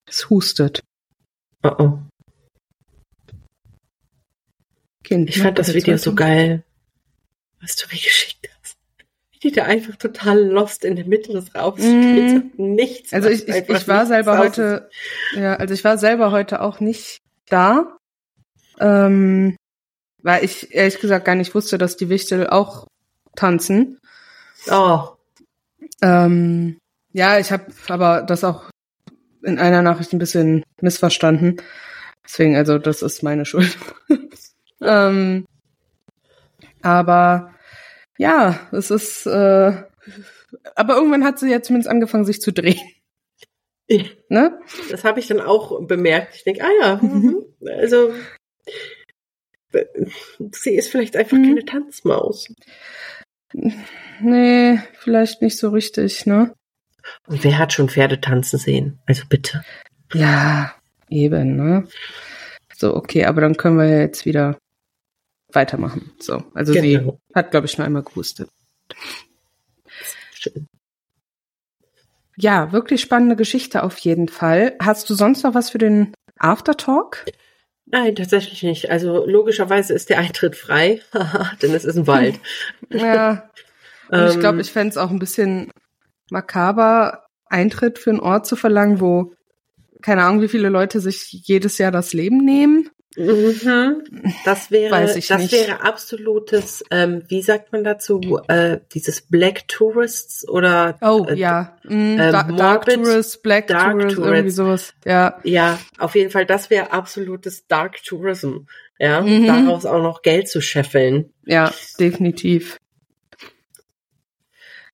[0.08, 0.82] Es hustet.
[1.64, 2.00] Oh oh.
[5.04, 6.64] Kind, ich fand das Video so geil,
[7.60, 8.33] was du mir geschickt
[9.44, 12.52] die da einfach total lost in der Mitte des Raums mm.
[12.58, 13.14] Nichts.
[13.14, 14.90] Also ich, ich, ich war selber heute,
[15.36, 17.98] ja, also ich war selber heute auch nicht da.
[18.80, 19.56] Ähm,
[20.24, 22.88] weil ich ehrlich gesagt gar nicht wusste, dass die Wichtel auch
[23.36, 24.00] tanzen.
[24.72, 25.10] Oh.
[26.02, 26.78] Ähm,
[27.12, 28.70] ja, ich habe aber das auch
[29.44, 31.58] in einer Nachricht ein bisschen missverstanden.
[32.24, 33.78] Deswegen, also das ist meine Schuld.
[34.82, 35.46] ähm,
[36.82, 37.53] aber
[38.18, 39.26] ja, es ist.
[39.26, 39.84] Äh,
[40.76, 42.80] aber irgendwann hat sie ja zumindest angefangen, sich zu drehen.
[44.30, 44.60] ne?
[44.90, 46.36] Das habe ich dann auch bemerkt.
[46.36, 47.44] Ich denke, ah ja, mhm.
[47.80, 48.14] also
[50.52, 51.48] sie ist vielleicht einfach mhm.
[51.48, 52.48] keine Tanzmaus.
[54.22, 56.54] Nee, vielleicht nicht so richtig, ne?
[57.28, 59.00] Und wer hat schon Pferde tanzen sehen?
[59.06, 59.64] Also bitte.
[60.14, 60.74] Ja,
[61.10, 61.88] eben, ne?
[62.76, 64.58] So, okay, aber dann können wir jetzt wieder
[65.56, 66.12] weitermachen.
[66.20, 66.84] So, also genau.
[66.84, 68.50] sie hat, glaube ich, nur einmal gehustet.
[70.34, 70.68] Schön.
[72.36, 74.76] Ja, wirklich spannende Geschichte auf jeden Fall.
[74.82, 77.26] Hast du sonst noch was für den Aftertalk?
[77.86, 78.90] Nein, tatsächlich nicht.
[78.90, 81.02] Also logischerweise ist der Eintritt frei,
[81.62, 82.40] denn es ist ein Wald.
[82.90, 83.50] ja.
[84.10, 84.62] Und ich glaube, ähm.
[84.62, 85.72] ich fände es auch ein bisschen
[86.32, 89.34] makaber, Eintritt für einen Ort zu verlangen, wo
[90.02, 92.90] keine Ahnung, wie viele Leute sich jedes Jahr das Leben nehmen.
[93.16, 94.04] Mhm.
[94.44, 95.52] Das wäre, das nicht.
[95.52, 101.78] wäre absolutes, ähm, wie sagt man dazu, äh, dieses Black Tourists oder Oh äh, ja,
[101.84, 104.94] mm, äh, Dark, Dark Tourists, Black Dark Tourists, Tourists, irgendwie sowas.
[105.06, 108.66] Ja, ja, auf jeden Fall, das wäre absolutes Dark Tourism.
[108.98, 109.48] Ja, mhm.
[109.48, 111.34] daraus auch noch Geld zu scheffeln.
[111.46, 112.78] Ja, definitiv.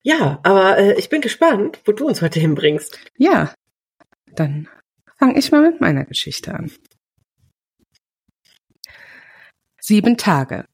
[0.01, 2.99] Ja, aber äh, ich bin gespannt, wo du uns heute hinbringst.
[3.17, 3.53] Ja,
[4.33, 4.67] dann
[5.17, 6.71] fange ich mal mit meiner Geschichte an.
[9.89, 10.65] Sieben Tage.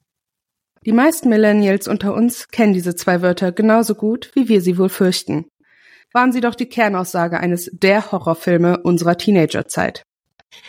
[0.85, 4.89] Die meisten Millennials unter uns kennen diese zwei Wörter genauso gut, wie wir sie wohl
[4.89, 5.45] fürchten.
[6.11, 10.03] Waren sie doch die Kernaussage eines der Horrorfilme unserer Teenagerzeit.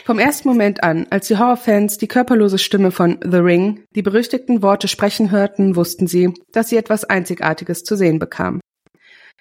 [0.05, 4.63] Vom ersten Moment an, als die Horrorfans die körperlose Stimme von The Ring, die berüchtigten
[4.63, 8.61] Worte sprechen hörten, wussten sie, dass sie etwas Einzigartiges zu sehen bekamen.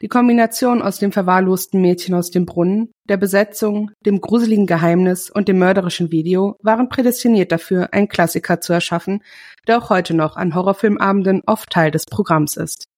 [0.01, 5.47] Die Kombination aus dem verwahrlosten Mädchen aus dem Brunnen, der Besetzung, dem gruseligen Geheimnis und
[5.47, 9.23] dem mörderischen Video waren prädestiniert dafür, einen Klassiker zu erschaffen,
[9.69, 12.89] der auch heute noch an Horrorfilmabenden oft Teil des Programms ist.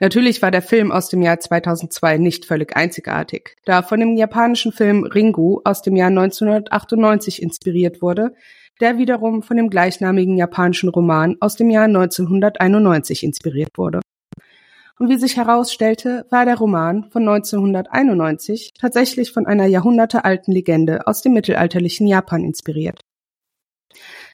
[0.00, 4.16] Natürlich war der Film aus dem Jahr 2002 nicht völlig einzigartig, da er von dem
[4.16, 8.34] japanischen Film Ringu aus dem Jahr 1998 inspiriert wurde,
[8.80, 14.00] der wiederum von dem gleichnamigen japanischen Roman aus dem Jahr 1991 inspiriert wurde
[14.98, 21.22] und wie sich herausstellte, war der Roman von 1991 tatsächlich von einer jahrhundertealten Legende aus
[21.22, 23.00] dem mittelalterlichen Japan inspiriert.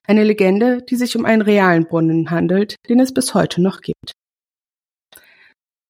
[0.05, 4.13] Eine Legende, die sich um einen realen Brunnen handelt, den es bis heute noch gibt.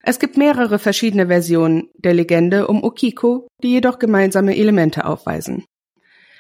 [0.05, 5.65] Es gibt mehrere verschiedene Versionen der Legende um Okiko, die jedoch gemeinsame Elemente aufweisen.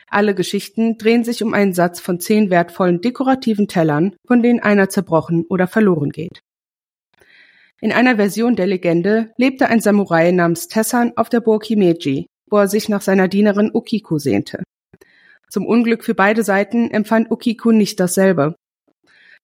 [0.09, 4.89] Alle Geschichten drehen sich um einen Satz von zehn wertvollen dekorativen Tellern, von denen einer
[4.89, 6.43] zerbrochen oder verloren geht.
[7.83, 12.59] In einer Version der Legende lebte ein Samurai namens Tessan auf der Burg Himeji, wo
[12.59, 14.63] er sich nach seiner Dienerin Ukiko sehnte.
[15.51, 18.55] Zum Unglück für beide Seiten empfand Ukiko nicht dasselbe.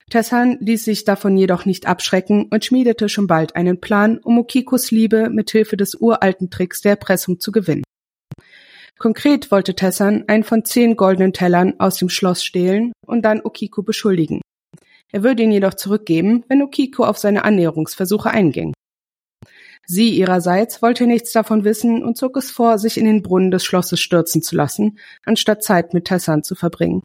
[0.08, 4.92] Tessan ließ sich davon jedoch nicht abschrecken und schmiedete schon bald einen Plan, um Ukikos
[4.92, 7.82] Liebe mit Hilfe des uralten Tricks der Erpressung zu gewinnen.
[8.98, 13.82] Konkret wollte Tessan einen von zehn goldenen Tellern aus dem Schloss stehlen und dann Ukiko
[13.82, 14.42] beschuldigen.
[15.12, 18.74] Er würde ihn jedoch zurückgeben, wenn Okiko auf seine Annäherungsversuche einging.
[19.86, 23.64] Sie ihrerseits wollte nichts davon wissen und zog es vor, sich in den Brunnen des
[23.64, 27.02] Schlosses stürzen zu lassen, anstatt Zeit mit Tessan zu verbringen.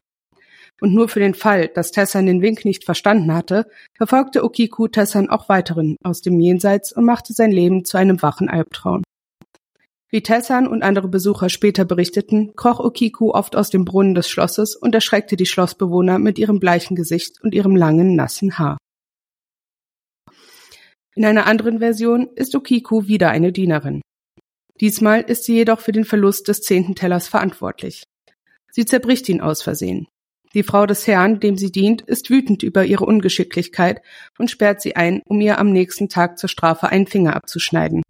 [0.80, 5.30] Und nur für den Fall, dass Tessan den Wink nicht verstanden hatte, verfolgte Okiku Tessan
[5.30, 9.02] auch weiteren aus dem Jenseits und machte sein Leben zu einem wachen Albtraum.
[10.14, 14.76] Wie Tessan und andere Besucher später berichteten, kroch Okiku oft aus dem Brunnen des Schlosses
[14.76, 18.78] und erschreckte die Schlossbewohner mit ihrem bleichen Gesicht und ihrem langen, nassen Haar.
[21.16, 24.02] In einer anderen Version ist Okiku wieder eine Dienerin.
[24.80, 28.04] Diesmal ist sie jedoch für den Verlust des zehnten Tellers verantwortlich.
[28.70, 30.06] Sie zerbricht ihn aus Versehen.
[30.54, 34.00] Die Frau des Herrn, dem sie dient, ist wütend über ihre Ungeschicklichkeit
[34.38, 38.04] und sperrt sie ein, um ihr am nächsten Tag zur Strafe einen Finger abzuschneiden.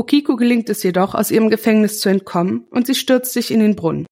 [0.00, 3.76] Okiko gelingt es jedoch, aus ihrem Gefängnis zu entkommen und sie stürzt sich in den
[3.76, 4.06] Brunnen.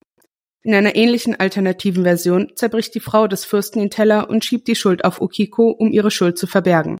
[0.61, 4.75] In einer ähnlichen alternativen Version zerbricht die Frau des Fürsten den Teller und schiebt die
[4.75, 6.99] Schuld auf Okiko, um ihre Schuld zu verbergen.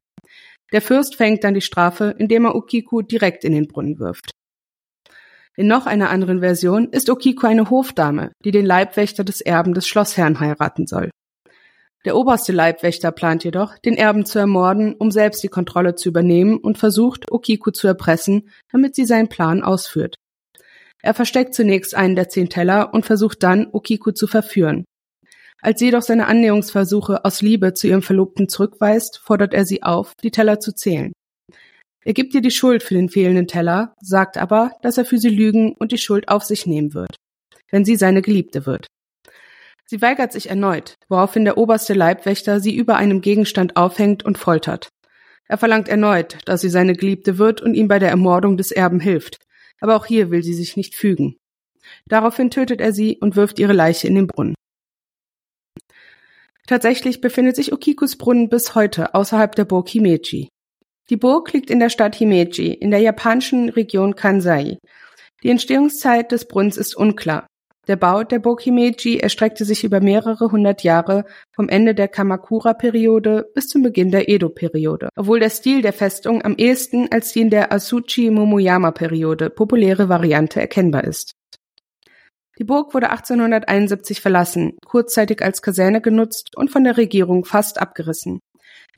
[0.72, 4.32] Der Fürst fängt dann die Strafe, indem er Okiko direkt in den Brunnen wirft.
[5.56, 9.86] In noch einer anderen Version ist Okiko eine Hofdame, die den Leibwächter des Erben des
[9.86, 11.10] Schlossherrn heiraten soll.
[12.06, 16.56] Der oberste Leibwächter plant jedoch, den Erben zu ermorden, um selbst die Kontrolle zu übernehmen
[16.56, 20.14] und versucht, Okiko zu erpressen, damit sie seinen Plan ausführt.
[21.02, 24.84] Er versteckt zunächst einen der zehn Teller und versucht dann, Okiko zu verführen.
[25.62, 30.14] Als sie jedoch seine Annäherungsversuche aus Liebe zu ihrem Verlobten zurückweist, fordert er sie auf,
[30.22, 31.12] die Teller zu zählen.
[32.02, 35.28] Er gibt ihr die Schuld für den fehlenden Teller, sagt aber, dass er für sie
[35.28, 37.16] lügen und die Schuld auf sich nehmen wird,
[37.70, 38.86] wenn sie seine Geliebte wird.
[39.90, 44.90] Sie weigert sich erneut, woraufhin der oberste Leibwächter sie über einem Gegenstand aufhängt und foltert.
[45.48, 49.00] Er verlangt erneut, dass sie seine Geliebte wird und ihm bei der Ermordung des Erben
[49.00, 49.38] hilft,
[49.80, 51.38] aber auch hier will sie sich nicht fügen.
[52.06, 54.54] Daraufhin tötet er sie und wirft ihre Leiche in den Brunnen.
[56.68, 60.50] Tatsächlich befindet sich Okikus Brunnen bis heute außerhalb der Burg Himeji.
[61.08, 64.78] Die Burg liegt in der Stadt Himeji in der japanischen Region Kansai.
[65.42, 67.49] Die Entstehungszeit des Brunnens ist unklar.
[67.88, 73.50] Der Bau der Burg Himeji erstreckte sich über mehrere hundert Jahre vom Ende der Kamakura-Periode
[73.54, 77.50] bis zum Beginn der Edo-Periode, obwohl der Stil der Festung am ehesten als die in
[77.50, 81.32] der Asuchi-Momoyama-Periode populäre Variante erkennbar ist.
[82.58, 88.40] Die Burg wurde 1871 verlassen, kurzzeitig als Kaserne genutzt und von der Regierung fast abgerissen.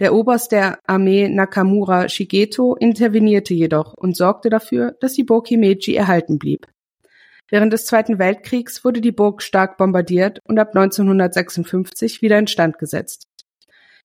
[0.00, 5.94] Der Oberst der Armee Nakamura Shigeto intervenierte jedoch und sorgte dafür, dass die Burg Himeji
[5.94, 6.66] erhalten blieb.
[7.52, 13.24] Während des Zweiten Weltkriegs wurde die Burg stark bombardiert und ab 1956 wieder instand gesetzt.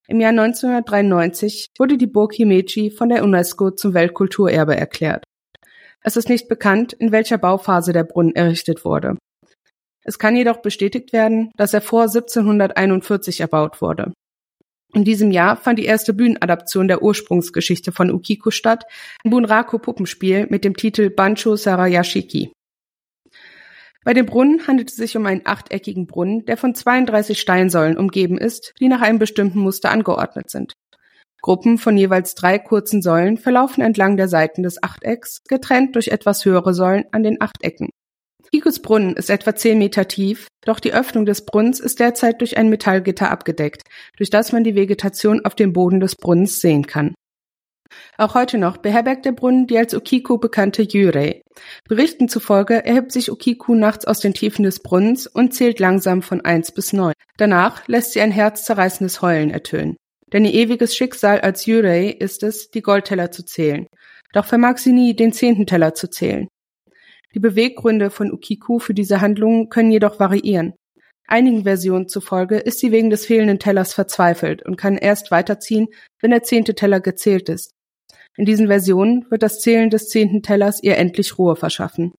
[0.09, 5.23] Im Jahr 1993 wurde die Burg Himeji von der UNESCO zum Weltkulturerbe erklärt.
[6.01, 9.17] Es ist nicht bekannt, in welcher Bauphase der Brunnen errichtet wurde.
[10.03, 14.11] Es kann jedoch bestätigt werden, dass er vor 1741 erbaut wurde.
[14.93, 18.83] In diesem Jahr fand die erste Bühnenadaption der Ursprungsgeschichte von Ukiko statt,
[19.23, 22.51] ein Bunraku-Puppenspiel mit dem Titel Bancho Sarayashiki.
[24.07, 28.37] Bei dem Brunnen handelt es sich um einen achteckigen Brunnen, der von 32 Steinsäulen umgeben
[28.37, 30.71] ist, die nach einem bestimmten Muster angeordnet sind.
[31.41, 36.45] Gruppen von jeweils drei kurzen Säulen verlaufen entlang der Seiten des Achtecks, getrennt durch etwas
[36.45, 37.89] höhere Säulen an den Achtecken.
[38.49, 42.55] Kikus Brunnen ist etwa zehn Meter tief, doch die Öffnung des Brunnens ist derzeit durch
[42.55, 43.81] ein Metallgitter abgedeckt,
[44.15, 47.13] durch das man die Vegetation auf dem Boden des Brunnens sehen kann.
[48.17, 51.41] Auch heute noch beherbergt der Brunnen die als Okiku bekannte Yurei.
[51.87, 56.41] Berichten zufolge erhebt sich Okiku nachts aus den Tiefen des Brunnens und zählt langsam von
[56.41, 57.13] eins bis neun.
[57.37, 59.95] Danach lässt sie ein herzzerreißendes Heulen ertönen.
[60.33, 63.87] Denn ihr ewiges Schicksal als Yurei ist es, die Goldteller zu zählen.
[64.33, 66.47] Doch vermag sie nie, den zehnten Teller zu zählen.
[67.33, 70.73] Die Beweggründe von Ukiku für diese Handlungen können jedoch variieren.
[71.27, 75.87] Einigen Versionen zufolge ist sie wegen des fehlenden Tellers verzweifelt und kann erst weiterziehen,
[76.21, 77.73] wenn der zehnte Teller gezählt ist.
[78.37, 82.13] In diesen Versionen wird das Zählen des zehnten Tellers ihr endlich Ruhe verschaffen.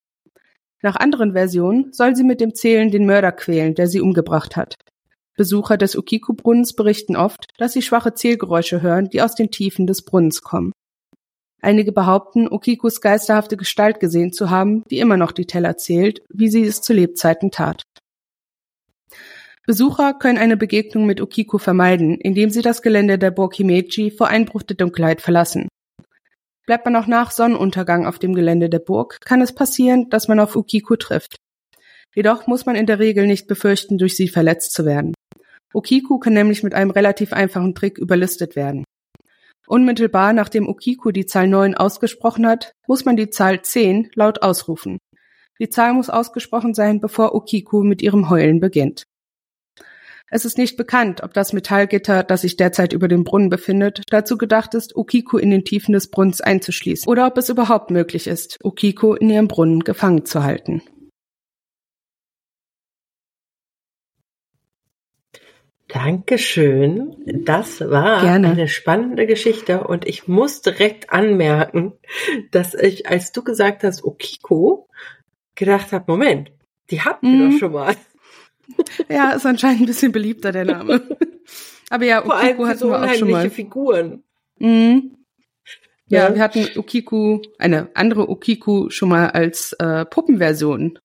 [0.83, 4.75] Nach anderen Versionen soll sie mit dem Zählen den Mörder quälen, der sie umgebracht hat.
[5.37, 10.05] Besucher des Ukiku-Brunnens berichten oft, dass sie schwache Zählgeräusche hören, die aus den Tiefen des
[10.05, 10.73] Brunnens kommen.
[11.61, 16.49] Einige behaupten, Okikus geisterhafte Gestalt gesehen zu haben, die immer noch die Teller zählt, wie
[16.49, 17.83] sie es zu Lebzeiten tat.
[19.67, 24.29] Besucher können eine Begegnung mit Okiku vermeiden, indem sie das Gelände der Burg Himeji vor
[24.29, 25.69] Einbruch der Dunkelheit verlassen.
[26.69, 30.39] Bleibt man auch nach Sonnenuntergang auf dem Gelände der Burg, kann es passieren, dass man
[30.39, 31.37] auf Okiku trifft.
[32.15, 35.15] Jedoch muss man in der Regel nicht befürchten, durch sie verletzt zu werden.
[35.73, 38.85] Okiku kann nämlich mit einem relativ einfachen Trick überlistet werden.
[39.67, 44.99] Unmittelbar nachdem Okiku die Zahl 9 ausgesprochen hat, muss man die Zahl 10 laut ausrufen.
[45.59, 49.05] Die Zahl muss ausgesprochen sein, bevor Okiku mit ihrem Heulen beginnt.
[50.31, 54.37] Es ist nicht bekannt, ob das Metallgitter, das sich derzeit über dem Brunnen befindet, dazu
[54.37, 58.59] gedacht ist, Okiku in den Tiefen des Brunnens einzuschließen, oder ob es überhaupt möglich ist,
[58.63, 60.83] Okiku in ihrem Brunnen gefangen zu halten.
[65.89, 67.17] Dankeschön.
[67.25, 68.51] Das war Gerne.
[68.51, 71.95] eine spannende Geschichte und ich muss direkt anmerken,
[72.51, 74.91] dass ich, als du gesagt hast, Okiko,
[75.55, 76.53] gedacht habe, Moment,
[76.91, 77.51] die habt ihr mhm.
[77.53, 77.97] doch schon mal.
[79.09, 81.03] Ja, ist anscheinend ein bisschen beliebter, der Name.
[81.91, 83.51] Aber ja, Okiko hatten so wir auch schon mal.
[83.51, 84.23] Figuren.
[84.59, 85.17] Mhm.
[86.09, 90.99] Ja, ja, wir hatten Okiku, eine andere Okiku schon mal als äh, Puppenversion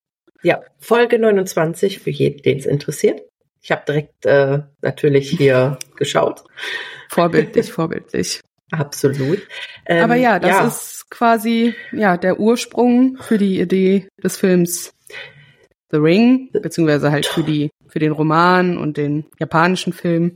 [0.44, 3.22] Ja, Folge 29 für jeden, den es interessiert.
[3.62, 6.44] Ich habe direkt äh, natürlich hier geschaut.
[7.10, 8.42] Vorbildlich, vorbildlich.
[8.72, 9.40] Absolut.
[9.86, 10.68] Ähm, Aber ja, das ja.
[10.68, 14.94] ist quasi ja der Ursprung für die Idee des Films
[15.94, 20.34] The Ring, beziehungsweise halt für die für den Roman und den japanischen Film.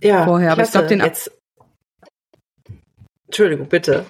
[0.00, 0.52] Ja, vorher.
[0.52, 1.32] Aber ich glaube, den jetzt.
[3.26, 4.06] Entschuldigung, bitte.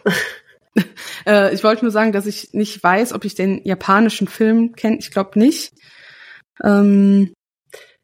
[1.27, 4.99] äh, ich wollte nur sagen, dass ich nicht weiß, ob ich den japanischen Film kenne.
[4.99, 5.73] Ich glaube nicht.
[6.63, 7.33] Ähm,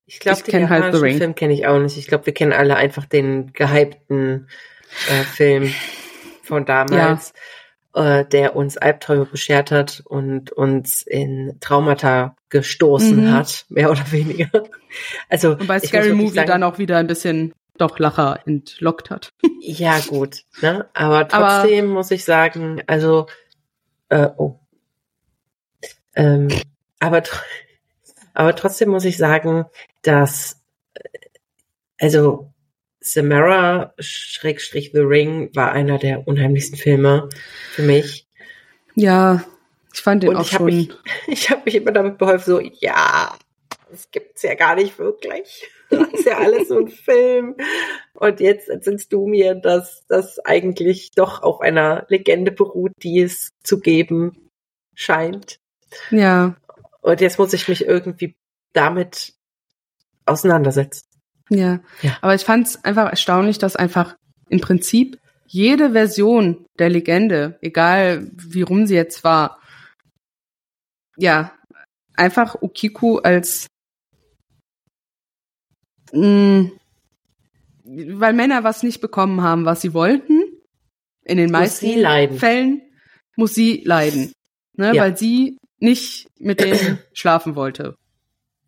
[0.07, 1.99] ich glaube, den halt japanischen halt Film kenne ich auch nicht.
[1.99, 4.49] Ich glaube, wir kennen alle einfach den gehypten
[5.11, 5.71] äh, Film
[6.43, 7.41] von damals, ja.
[7.97, 13.33] Äh, der uns Albträume beschert hat und uns in Traumata gestoßen mhm.
[13.33, 14.49] hat, mehr oder weniger.
[15.29, 19.35] Also und bei Scary Movie sagen, dann auch wieder ein bisschen doch Lacher entlockt hat.
[19.61, 20.45] ja, gut.
[20.63, 20.89] Ne?
[20.95, 23.27] Aber trotzdem Aber, muss ich sagen, also
[24.09, 24.59] äh, oh.
[26.15, 26.49] Ähm,
[26.99, 27.23] aber,
[28.35, 29.67] aber trotzdem muss ich sagen,
[30.01, 30.63] dass
[31.99, 32.55] also
[33.13, 37.29] Samara Schrägstrich The Ring war einer der unheimlichsten Filme
[37.73, 38.27] für mich.
[38.95, 39.45] Ja,
[39.93, 40.65] ich fand den Und auch ich schon.
[40.65, 40.91] Mich,
[41.27, 43.37] ich habe mich immer damit beholfen, so, ja,
[43.91, 45.69] das gibt's ja gar nicht wirklich.
[45.89, 47.55] Das ist ja alles so ein Film.
[48.15, 53.53] Und jetzt erzählst du mir, dass das eigentlich doch auf einer Legende beruht, die es
[53.63, 54.51] zu geben
[54.97, 55.61] scheint.
[56.11, 56.57] Ja.
[57.03, 58.35] Und jetzt muss ich mich irgendwie
[58.73, 59.35] damit
[60.25, 61.06] auseinandersetzen.
[61.49, 61.81] Ja.
[62.03, 62.19] ja.
[62.21, 64.17] Aber ich fand es einfach erstaunlich, dass einfach
[64.49, 69.61] im Prinzip jede Version der Legende, egal wie rum sie jetzt war,
[71.17, 71.53] ja,
[72.15, 73.69] einfach Ukiku als
[76.13, 76.73] mh, mm,
[77.85, 80.43] weil Männer was nicht bekommen haben, was sie wollten,
[81.25, 82.83] in den meisten Fällen
[83.37, 84.33] muss sie leiden.
[84.75, 85.03] Ne, ja.
[85.03, 87.97] Weil sie nicht mit denen schlafen wollte.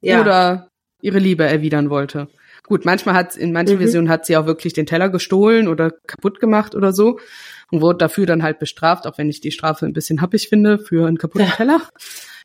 [0.00, 0.20] Ja.
[0.20, 0.68] Oder
[1.00, 2.28] ihre Liebe erwidern wollte.
[2.68, 3.80] Gut, manchmal hat in manchen mhm.
[3.80, 7.18] Versionen hat sie auch wirklich den Teller gestohlen oder kaputt gemacht oder so
[7.70, 10.78] und wurde dafür dann halt bestraft, auch wenn ich die Strafe ein bisschen happig finde
[10.78, 11.80] für einen kaputten Teller.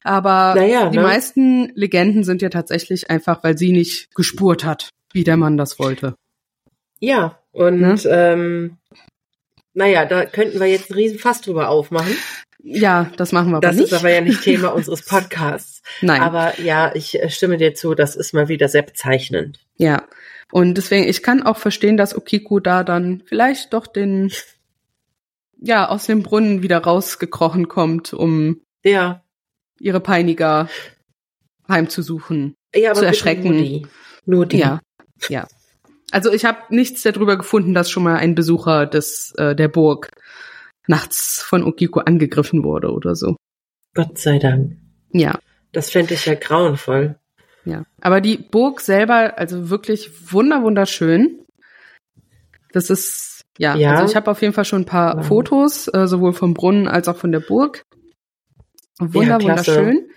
[0.03, 1.03] Aber naja, die ne?
[1.03, 5.77] meisten Legenden sind ja tatsächlich einfach, weil sie nicht gespurt hat, wie der Mann das
[5.77, 6.15] wollte.
[6.99, 7.95] Ja, und ne?
[8.05, 8.77] ähm,
[9.73, 12.15] naja, da könnten wir jetzt einen riesen Fass drüber aufmachen.
[12.65, 13.91] Ja, das machen wir aber das nicht.
[13.91, 15.81] Das ist aber ja nicht Thema unseres Podcasts.
[16.01, 16.21] Nein.
[16.21, 19.59] Aber ja, ich äh, stimme dir zu, das ist mal wieder sehr bezeichnend.
[19.75, 20.07] Ja.
[20.49, 24.31] Und deswegen, ich kann auch verstehen, dass Okiku da dann vielleicht doch den,
[25.59, 29.23] ja, aus dem Brunnen wieder rausgekrochen kommt, um ja.
[29.79, 30.69] ihre Peiniger
[31.67, 33.49] heimzusuchen, ja, aber zu erschrecken.
[33.49, 33.87] Nur die.
[34.25, 34.59] Nur die.
[34.59, 34.79] Ja,
[35.27, 35.47] ja.
[36.11, 40.11] Also ich habe nichts darüber gefunden, dass schon mal ein Besucher des äh, der Burg
[40.87, 43.35] nachts von Okiko angegriffen wurde oder so.
[43.93, 44.77] Gott sei Dank.
[45.11, 45.39] Ja.
[45.71, 47.19] Das fände ich ja grauenvoll.
[47.65, 47.85] Ja.
[48.01, 51.39] Aber die Burg selber, also wirklich wunder wunderschön.
[52.71, 53.91] Das ist, ja, ja.
[53.91, 55.23] also ich habe auf jeden Fall schon ein paar ja.
[55.23, 57.83] Fotos, äh, sowohl vom Brunnen als auch von der Burg.
[58.99, 60.09] Wunder, ja, wunderschön.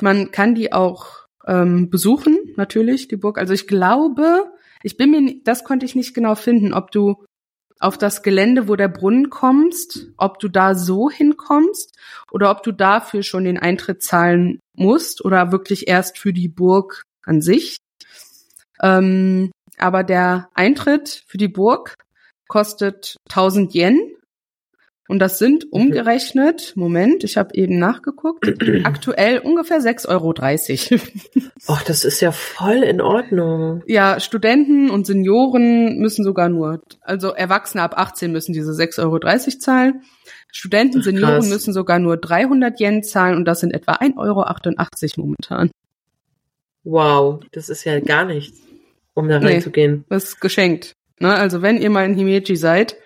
[0.00, 3.38] Man kann die auch ähm, besuchen, natürlich, die Burg.
[3.38, 4.52] Also ich glaube,
[4.82, 7.24] ich bin mir, das konnte ich nicht genau finden, ob du
[7.80, 11.96] auf das Gelände, wo der Brunnen kommst, ob du da so hinkommst
[12.30, 17.04] oder ob du dafür schon den Eintritt zahlen musst oder wirklich erst für die Burg
[17.22, 17.76] an sich.
[18.80, 21.94] Ähm, aber der Eintritt für die Burg
[22.48, 24.17] kostet 1000 Yen
[25.08, 28.46] und das sind umgerechnet, Moment, ich habe eben nachgeguckt,
[28.84, 30.34] aktuell ungefähr 6,30 Euro.
[31.66, 33.82] Ach, das ist ja voll in Ordnung.
[33.86, 39.58] Ja, Studenten und Senioren müssen sogar nur, also Erwachsene ab 18 müssen diese 6,30 Euro
[39.58, 40.02] zahlen.
[40.52, 41.48] Studenten, Senioren Krass.
[41.48, 45.70] müssen sogar nur 300 Yen zahlen und das sind etwa 1,88 Euro momentan.
[46.84, 48.60] Wow, das ist ja gar nichts,
[49.14, 49.92] um da reinzugehen.
[49.92, 50.92] Nee, das ist geschenkt.
[51.18, 51.34] Ne?
[51.34, 52.96] Also wenn ihr mal in Himeji seid,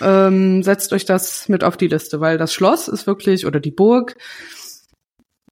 [0.00, 3.70] ähm, setzt euch das mit auf die Liste, weil das Schloss ist wirklich, oder die
[3.70, 4.16] Burg,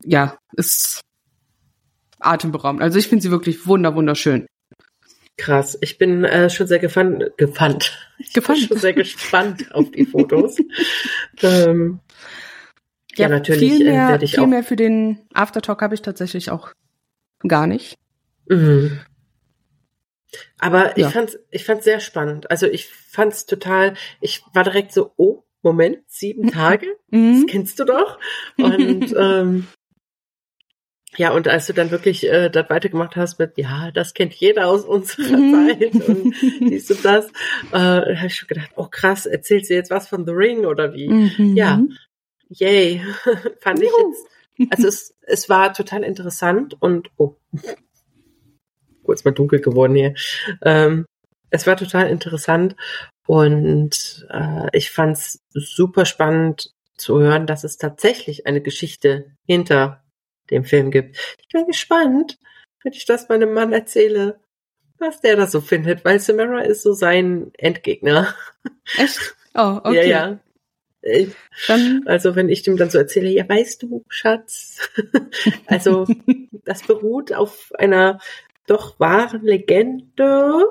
[0.04, 1.00] ja, ist
[2.20, 2.82] atemberaubend.
[2.82, 4.46] Also ich finde sie wirklich wunder, wunderschön.
[5.36, 5.78] Krass.
[5.80, 7.96] Ich bin äh, schon sehr gefannt, gefannt.
[8.18, 10.56] Ich bin schon sehr gespannt auf die Fotos.
[11.42, 12.00] ähm,
[13.14, 14.46] ja, ja, natürlich viel mehr, äh, werde ich viel auch.
[14.48, 16.72] mehr für den Aftertalk habe ich tatsächlich auch
[17.46, 17.96] gar nicht.
[18.48, 18.98] Mhm.
[20.58, 21.06] Aber ja.
[21.06, 22.50] ich fand's, ich fand's sehr spannend.
[22.50, 26.50] Also ich fand's total, ich war direkt so, oh, Moment, sieben mhm.
[26.50, 26.86] Tage?
[27.10, 27.42] Mhm.
[27.42, 28.18] Das kennst du doch.
[28.56, 29.66] Und ähm,
[31.16, 34.68] ja, und als du dann wirklich äh, das weitergemacht hast mit, ja, das kennt jeder
[34.68, 35.68] aus unserer mhm.
[35.68, 36.34] Zeit und
[36.68, 37.26] siehst du das,
[37.72, 40.94] äh, habe ich schon gedacht, oh krass, erzählst du jetzt was von The Ring oder
[40.94, 41.08] wie?
[41.08, 41.56] Mhm.
[41.56, 41.82] Ja,
[42.50, 43.02] yay,
[43.60, 47.36] fand ich jetzt Also es, es war total interessant und oh,
[49.08, 50.14] kurz mal dunkel geworden hier.
[50.62, 51.06] Ähm,
[51.48, 52.76] es war total interessant
[53.26, 60.04] und äh, ich fand es super spannend zu hören, dass es tatsächlich eine Geschichte hinter
[60.50, 61.16] dem Film gibt.
[61.40, 62.38] Ich bin gespannt,
[62.82, 64.40] wenn ich das meinem Mann erzähle,
[64.98, 68.34] was der da so findet, weil Samara ist so sein Endgegner.
[68.98, 69.36] Echt?
[69.54, 70.10] Oh, okay.
[70.10, 70.38] Ja, ja.
[71.00, 71.30] Ich,
[71.68, 74.90] dann, also wenn ich dem dann so erzähle, ja weißt du, Schatz,
[75.66, 76.06] also
[76.64, 78.18] das beruht auf einer
[78.70, 80.64] doch wahren Legende.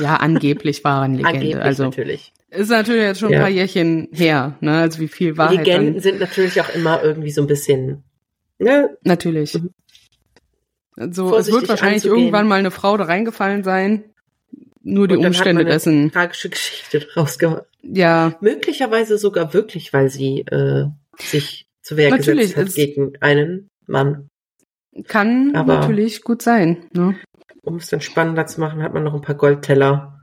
[0.00, 1.28] Ja, angeblich wahren Legende.
[1.28, 2.32] Angeblich also natürlich.
[2.50, 4.78] Ist natürlich jetzt schon ein paar Jährchen her, ne?
[4.78, 5.58] Also wie viel Wahrheit.
[5.58, 6.02] Legenden dann...
[6.02, 8.04] sind natürlich auch immer irgendwie so ein bisschen.
[8.58, 8.96] Ne?
[9.02, 9.54] Natürlich.
[9.54, 9.70] Mhm.
[11.12, 12.18] So, es wird wahrscheinlich anzugehen.
[12.26, 14.04] irgendwann mal eine Frau da reingefallen sein.
[14.82, 16.12] Nur die Umstände dessen.
[16.12, 17.64] Tragische Geschichte draus gemacht.
[17.82, 18.36] Ja.
[18.40, 20.86] Möglicherweise sogar wirklich, weil sie äh,
[21.18, 24.28] sich zu Wehr natürlich, gesetzt hat gegen einen Mann.
[25.08, 26.88] Kann Aber natürlich gut sein.
[26.92, 27.16] Ne?
[27.64, 30.20] Um es dann spannender zu machen, hat man noch ein paar Goldteller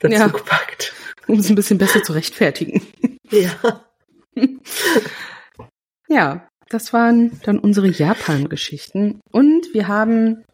[0.00, 0.26] dazu ja.
[0.28, 0.94] gepackt.
[1.26, 2.82] Um es ein bisschen besser zu rechtfertigen.
[3.30, 3.82] Ja.
[6.08, 9.20] ja, das waren dann unsere Japan-Geschichten.
[9.32, 10.44] Und wir haben,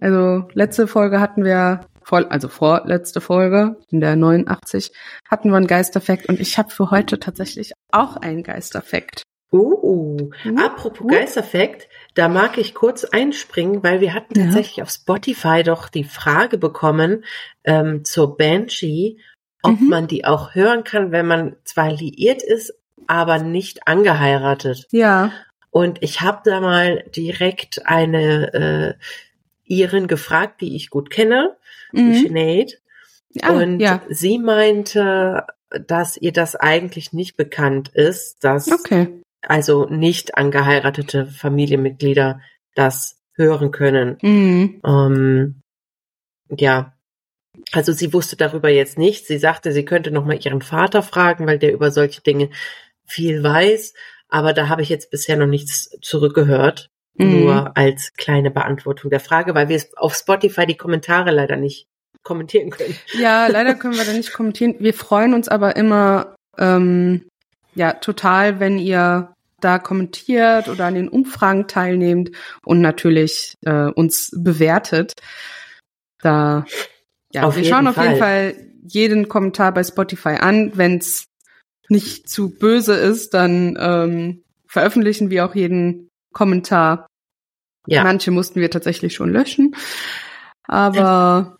[0.00, 4.92] also letzte Folge hatten wir, also vorletzte Folge, in der 89,
[5.28, 9.22] hatten wir einen Geisterfakt und ich habe für heute tatsächlich auch einen Geisterfakt.
[9.52, 11.08] Uh, uh, apropos uh.
[11.08, 14.46] Geisterfakt, da mag ich kurz einspringen, weil wir hatten ja.
[14.46, 17.24] tatsächlich auf Spotify doch die Frage bekommen
[17.62, 19.18] ähm, zur Banshee,
[19.62, 19.88] ob mhm.
[19.88, 22.72] man die auch hören kann, wenn man zwar liiert ist,
[23.06, 24.86] aber nicht angeheiratet.
[24.90, 25.30] Ja.
[25.70, 28.94] Und ich habe da mal direkt eine äh,
[29.64, 31.54] Irin gefragt, die ich gut kenne,
[31.92, 32.12] mhm.
[32.12, 32.80] die Sinead.
[33.42, 34.00] Ah, und ja.
[34.08, 35.44] sie meinte,
[35.86, 39.20] dass ihr das eigentlich nicht bekannt ist, dass okay.
[39.42, 42.40] Also nicht angeheiratete Familienmitglieder
[42.74, 44.18] das hören können.
[44.22, 44.80] Mhm.
[44.84, 45.62] Ähm,
[46.48, 46.94] ja,
[47.72, 49.26] also sie wusste darüber jetzt nicht.
[49.26, 52.50] Sie sagte, sie könnte noch mal ihren Vater fragen, weil der über solche Dinge
[53.06, 53.94] viel weiß.
[54.28, 56.90] Aber da habe ich jetzt bisher noch nichts zurückgehört.
[57.14, 57.40] Mhm.
[57.40, 61.88] Nur als kleine Beantwortung der Frage, weil wir auf Spotify die Kommentare leider nicht
[62.22, 62.96] kommentieren können.
[63.18, 64.74] Ja, leider können wir da nicht kommentieren.
[64.80, 67.26] Wir freuen uns aber immer ähm,
[67.76, 72.30] ja total, wenn ihr da kommentiert oder an den Umfragen teilnehmt
[72.64, 75.12] und natürlich äh, uns bewertet.
[76.18, 76.66] Da
[77.32, 78.54] ja, auf wir schauen auf jeden Fall
[78.88, 80.72] jeden Kommentar bei Spotify an.
[80.74, 81.26] Wenn es
[81.88, 87.06] nicht zu böse ist, dann ähm, veröffentlichen wir auch jeden Kommentar.
[87.86, 88.02] Ja.
[88.02, 89.74] Manche mussten wir tatsächlich schon löschen.
[90.64, 91.58] Aber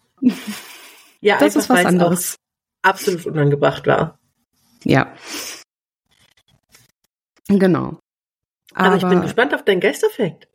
[1.21, 2.37] ja, das ist was anderes.
[2.83, 4.19] Absolut unangebracht war.
[4.85, 5.13] Ja.
[7.49, 7.99] Genau.
[8.75, 10.49] Aber, Aber ich bin gespannt auf deinen Geisterfekt.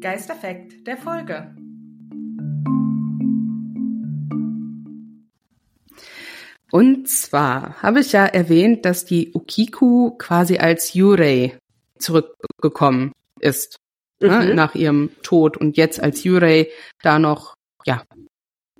[0.00, 1.54] Geisterfekt der Folge.
[6.70, 11.58] Und zwar habe ich ja erwähnt, dass die Ukiku quasi als Yurei
[11.98, 13.76] zurückgekommen ist
[14.20, 14.38] ne, mhm.
[14.38, 16.68] ne, nach ihrem Tod und jetzt als Yurei
[17.02, 17.54] da noch
[17.84, 18.02] ja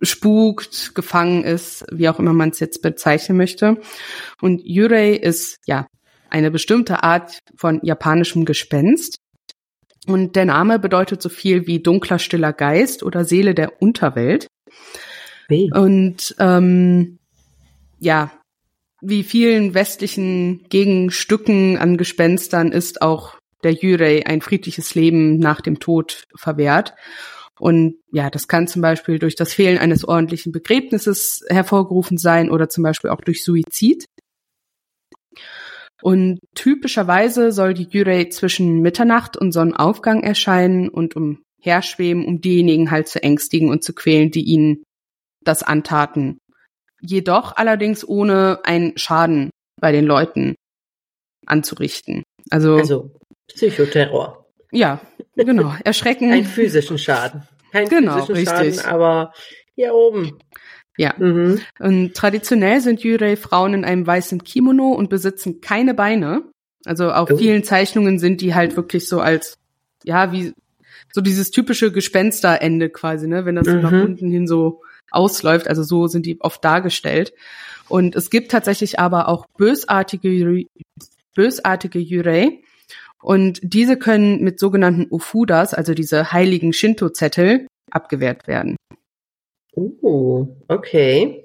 [0.02, 3.80] spukt, gefangen ist, wie auch immer man es jetzt bezeichnen möchte.
[4.40, 5.86] Und Yurei ist ja
[6.28, 9.18] eine bestimmte Art von japanischem Gespenst.
[10.06, 14.46] Und der Name bedeutet so viel wie dunkler, stiller Geist oder Seele der Unterwelt.
[15.48, 15.70] Hey.
[15.74, 17.18] Und ähm,
[17.98, 18.30] ja,
[19.02, 25.80] wie vielen westlichen Gegenstücken an Gespenstern ist auch der Jürei ein friedliches Leben nach dem
[25.80, 26.94] Tod verwehrt.
[27.60, 32.68] Und ja, das kann zum Beispiel durch das Fehlen eines ordentlichen Begräbnisses hervorgerufen sein oder
[32.68, 34.06] zum Beispiel auch durch Suizid.
[36.02, 43.08] Und typischerweise soll die Jürei zwischen Mitternacht und Sonnenaufgang erscheinen und umherschweben, um diejenigen halt
[43.08, 44.82] zu ängstigen und zu quälen, die ihnen
[45.44, 46.38] das antaten
[47.00, 49.50] jedoch allerdings ohne einen Schaden
[49.80, 50.54] bei den Leuten
[51.46, 52.22] anzurichten.
[52.50, 53.10] Also, also
[53.48, 54.39] Psychoterror.
[54.70, 55.00] Ja,
[55.36, 55.74] genau.
[55.84, 56.32] Erschrecken.
[56.32, 57.42] Einen physischen Schaden.
[57.72, 58.82] Kein genau, physischen richtig.
[58.82, 59.32] Schaden, aber
[59.74, 60.38] hier oben.
[60.96, 61.14] Ja.
[61.16, 61.60] Mhm.
[61.78, 66.42] Und traditionell sind Yurei Frauen in einem weißen Kimono und besitzen keine Beine.
[66.84, 67.36] Also auf oh.
[67.36, 69.58] vielen Zeichnungen sind die halt wirklich so als,
[70.04, 70.52] ja, wie
[71.12, 73.80] so dieses typische Gespensterende quasi, ne, wenn das mhm.
[73.80, 75.68] nach unten hin so ausläuft.
[75.68, 77.32] Also so sind die oft dargestellt.
[77.88, 80.64] Und es gibt tatsächlich aber auch bösartige,
[81.34, 82.62] bösartige Yurei.
[83.22, 88.76] Und diese können mit sogenannten Ufudas, also diese heiligen Shinto-Zettel, abgewehrt werden.
[89.74, 91.44] Oh, okay.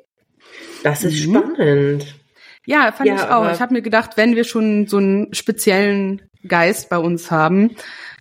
[0.83, 1.35] Das ist mhm.
[1.35, 2.15] spannend.
[2.65, 3.51] Ja, fand Ja, ich auch.
[3.51, 7.75] Ich habe mir gedacht, wenn wir schon so einen speziellen Geist bei uns haben,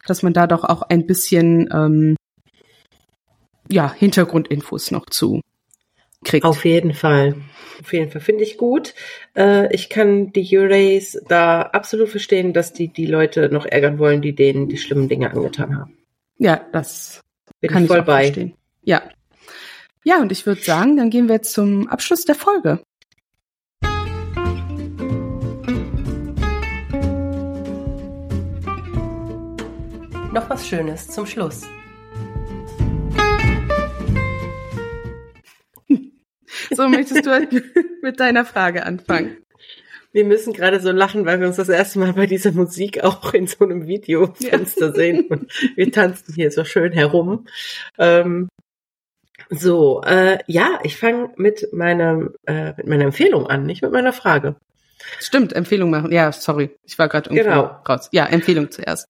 [0.07, 2.17] dass man da doch auch ein bisschen ähm,
[3.71, 5.41] ja, Hintergrundinfos noch zu
[6.25, 6.45] kriegt.
[6.45, 7.35] Auf jeden Fall.
[7.81, 8.95] Auf jeden Fall finde ich gut.
[9.37, 14.23] Äh, ich kann die Eurays da absolut verstehen, dass die die Leute noch ärgern wollen,
[14.23, 15.97] die denen die schlimmen Dinge angetan haben.
[16.39, 17.21] Ja, das
[17.61, 18.25] Bin kann ich voll auch bei.
[18.25, 18.55] verstehen.
[18.83, 19.03] Ja.
[20.05, 22.81] Ja, und ich würde sagen, dann gehen wir jetzt zum Abschluss der Folge.
[30.33, 31.63] Noch was Schönes zum Schluss.
[36.71, 37.51] So möchtest du halt
[38.03, 39.39] mit deiner Frage anfangen.
[40.13, 43.35] Wir müssen gerade so lachen, weil wir uns das erste Mal bei dieser Musik auch
[43.35, 47.47] in so einem Videofenster sehen und wir tanzen hier so schön herum.
[47.99, 48.49] Ähm,
[49.51, 54.13] so, äh, ja, ich fange mit meinem äh, mit meiner Empfehlung an, nicht mit meiner
[54.13, 54.57] Frage.
[55.19, 56.13] Stimmt, Empfehlung machen.
[56.13, 57.81] Ja, sorry, ich war gerade irgendwo Genau.
[57.89, 58.09] raus.
[58.13, 59.09] Ja, Empfehlung zuerst.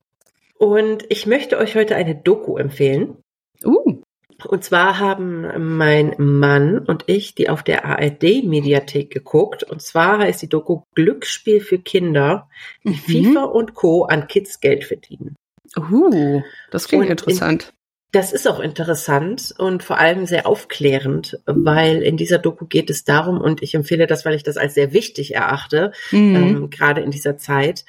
[0.56, 3.18] Und ich möchte euch heute eine Doku empfehlen.
[3.64, 4.02] Uh,
[4.46, 9.62] Und zwar haben mein Mann und ich die auf der ARD-Mediathek geguckt.
[9.62, 12.48] Und zwar heißt die Doku Glücksspiel für Kinder,
[12.82, 12.90] wie
[13.20, 13.32] Mhm.
[13.32, 14.04] FIFA und Co.
[14.04, 15.36] an Kids Geld verdienen.
[15.76, 17.72] uh, das klingt Und in- interessant.
[18.12, 23.02] Das ist auch interessant und vor allem sehr aufklärend, weil in dieser Doku geht es
[23.02, 26.36] darum, und ich empfehle das, weil ich das als sehr wichtig erachte, Mhm.
[26.36, 27.84] ähm, gerade in dieser Zeit,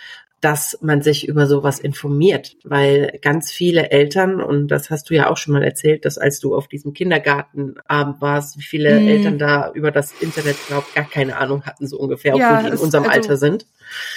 [0.45, 5.27] dass man sich über sowas informiert, weil ganz viele Eltern, und das hast du ja
[5.31, 9.07] auch schon mal erzählt, dass als du auf diesem Kindergartenabend warst, wie viele Mhm.
[9.07, 12.67] Eltern da über das Internet überhaupt gar keine Ahnung hatten, so ungefähr, obwohl Ja, die
[12.67, 13.65] in unserem also- Alter sind.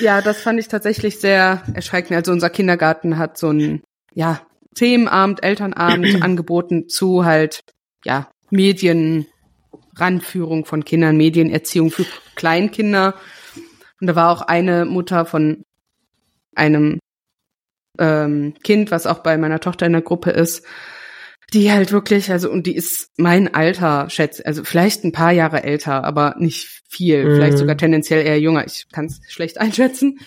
[0.01, 2.15] Ja, das fand ich tatsächlich sehr erschreckend.
[2.15, 4.43] Also unser Kindergarten hat so ein, ja,
[4.75, 7.61] Themenabend, Elternabend angeboten zu halt,
[8.05, 9.27] ja, Medien,
[9.97, 12.05] Ranführung von Kindern, Medienerziehung für
[12.35, 13.15] Kleinkinder.
[14.01, 15.65] Und da war auch eine Mutter von
[16.59, 16.99] einem
[17.99, 20.65] ähm, Kind, was auch bei meiner Tochter in der Gruppe ist,
[21.55, 25.65] die halt wirklich, also, und die ist mein Alter, schätze, also vielleicht ein paar Jahre
[25.65, 27.35] älter, aber nicht viel, Mhm.
[27.37, 28.65] vielleicht sogar tendenziell eher jünger.
[28.67, 30.19] Ich kann es schlecht einschätzen.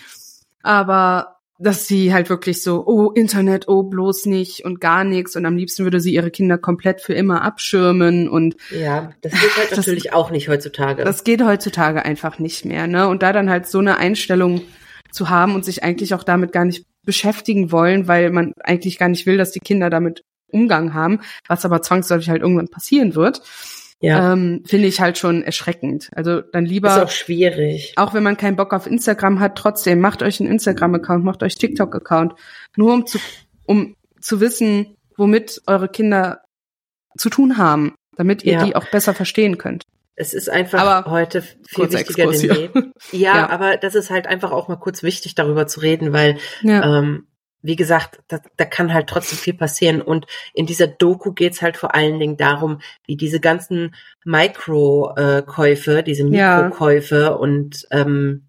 [0.62, 5.36] Aber dass sie halt wirklich so, oh, Internet, oh, bloß nicht und gar nichts.
[5.36, 8.28] Und am liebsten würde sie ihre Kinder komplett für immer abschirmen.
[8.28, 11.04] Und Ja, das geht halt Das- natürlich auch nicht heutzutage.
[11.04, 13.06] das geht heutzutage einfach nicht mehr, ne?
[13.08, 14.62] Und da dann halt so eine Einstellung
[15.12, 19.08] zu haben und sich eigentlich auch damit gar nicht beschäftigen wollen, weil man eigentlich gar
[19.08, 23.42] nicht will, dass die Kinder damit Umgang haben, was aber zwangsläufig halt irgendwann passieren wird,
[24.00, 26.10] ja, ähm, finde ich halt schon erschreckend.
[26.14, 27.92] Also dann ist lieber, auch schwierig.
[27.96, 31.54] auch wenn man keinen Bock auf Instagram hat, trotzdem macht euch einen Instagram-Account, macht euch
[31.54, 32.34] TikTok-Account,
[32.76, 33.18] nur um zu,
[33.64, 36.42] um zu wissen, womit eure Kinder
[37.16, 38.64] zu tun haben, damit ihr Ja.
[38.64, 39.84] die auch besser verstehen könnt.
[40.14, 42.50] Es ist einfach Aber heute viel wichtiger Exkurs denn
[43.12, 43.18] je.
[43.18, 43.48] Ja, Ja.
[43.50, 46.98] aber das ist halt einfach auch mal kurz wichtig, darüber zu reden, weil, Ja.
[46.98, 47.26] ähm,
[47.64, 50.02] wie gesagt, da, da kann halt trotzdem viel passieren.
[50.02, 53.94] Und in dieser Doku geht's halt vor allen Dingen darum, wie diese ganzen
[54.24, 56.62] Mikrokäufe, diese Ja.
[56.62, 58.48] Mikrokäufe und ähm,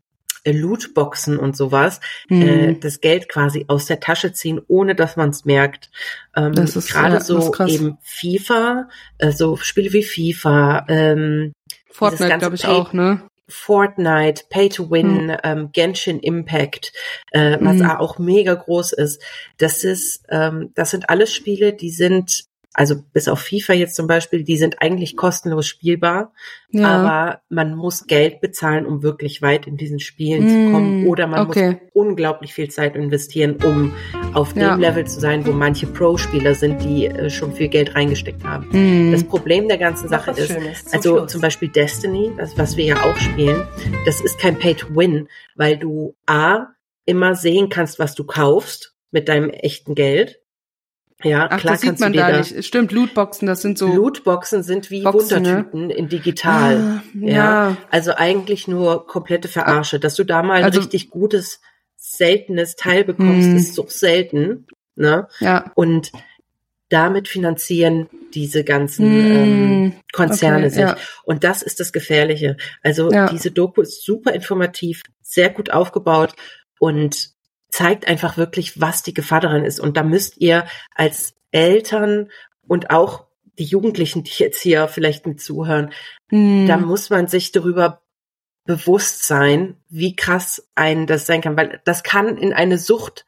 [0.51, 2.41] Lootboxen und sowas, Mhm.
[2.41, 5.89] äh, das Geld quasi aus der Tasche ziehen, ohne dass man es merkt.
[6.35, 8.89] Ähm, Das ist, gerade ja, so eben FIFA,
[9.19, 11.53] äh, so Spiele wie FIFA, ähm,
[11.91, 13.21] Fortnite, glaube ich, Pay- auch, ne?
[13.47, 16.91] Fortnite, Pay to Win, ähm, Genshin Impact,
[17.31, 17.91] äh, was Mhm.
[17.91, 19.21] auch mega groß ist.
[19.57, 24.07] Das ist, ähm, das sind alles Spiele, die sind, also bis auf FIFA jetzt zum
[24.07, 26.33] Beispiel, die sind eigentlich kostenlos spielbar,
[26.71, 26.87] Ja.
[26.87, 31.27] aber man muss Geld bezahlen, um wirklich weit in diesen Spielen zu kommen, Mm, oder
[31.27, 31.67] man okay.
[31.71, 33.93] muss unglaublich viel Zeit investieren, um
[34.33, 34.73] auf Ja.
[34.75, 38.71] dem Level zu sein, wo manche Pro-Spieler sind, die äh, schon viel Geld reingesteckt haben.
[38.71, 39.11] Hm.
[39.11, 40.63] Das Problem der ganzen Sache ist, zum
[40.93, 41.31] also Schluss.
[41.31, 43.67] zum Beispiel Destiny, das, was wir ja auch spielen,
[44.05, 46.67] das ist kein Pay-to-Win, weil du A,
[47.05, 50.39] immer sehen kannst, was du kaufst mit deinem echten Geld.
[51.23, 52.65] Ja, Ach, klar das sieht kannst man da da, nicht.
[52.65, 53.87] Stimmt, Lootboxen, das sind so.
[53.87, 55.49] Lootboxen sind wie Boxen, ne?
[55.71, 57.01] Wundertüten in digital.
[57.01, 57.77] Ah, ja.
[57.89, 59.99] Also eigentlich nur komplette Verarsche.
[59.99, 61.61] Dass du da mal Also- richtig gutes,
[61.95, 63.55] seltenes Teil bekommst, Hm.
[63.55, 64.67] ist so selten.
[64.95, 65.27] Ne?
[65.39, 65.71] Ja.
[65.75, 66.11] Und
[66.89, 69.31] damit finanzieren diese ganzen Hm.
[69.31, 70.79] ähm, Konzerne Okay, sich.
[70.81, 70.97] ja.
[71.23, 72.57] Und das ist das Gefährliche.
[72.83, 73.27] Also Ja.
[73.29, 76.33] diese Doku ist super informativ, sehr gut aufgebaut
[76.79, 77.32] und
[77.73, 79.79] zeigt einfach wirklich, was die Gefahr daran ist.
[79.79, 82.29] Und da müsst ihr als Eltern
[82.67, 83.25] und auch
[83.57, 85.91] die Jugendlichen, die jetzt hier vielleicht mit zuhören,
[86.29, 86.67] Hm.
[86.67, 88.01] da muss man sich darüber
[88.65, 93.25] bewusst sein, wie krass ein das sein kann, weil das kann in eine Sucht,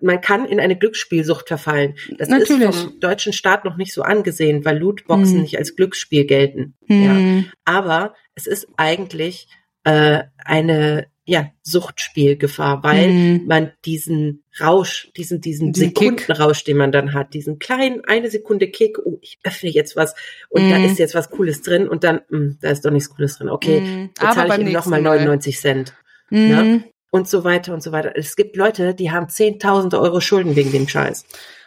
[0.00, 1.94] man kann in eine Glücksspielsucht verfallen.
[2.18, 2.68] Das Natürlich.
[2.68, 5.42] ist vom deutschen Staat noch nicht so angesehen, weil Lootboxen Hm.
[5.42, 6.74] nicht als Glücksspiel gelten.
[6.86, 7.38] Hm.
[7.38, 7.44] Ja.
[7.64, 9.48] Aber es ist eigentlich
[9.84, 13.46] äh, eine ja, Suchtspielgefahr, weil Mhm.
[13.46, 16.20] man diesen Rausch, diesen, diesen Diesen Kick.
[16.20, 20.14] Sekundenrausch, den man dann hat, diesen kleinen, eine Sekunde Kick, oh, ich öffne jetzt was
[20.48, 20.86] und da Mhm.
[20.86, 23.80] ist jetzt was Cooles drin und dann, mh, da ist doch nichts Cooles drin, okay,
[23.80, 24.10] Mhm.
[24.14, 25.16] Bezahle ich ihm nochmal Mal.
[25.18, 25.92] 99 Cent
[26.30, 26.50] Mhm.
[26.50, 26.80] Ja.
[27.10, 28.12] und so weiter und so weiter.
[28.16, 31.24] Es gibt Leute, die haben zehntausende Euro Schulden wegen dem Scheiß.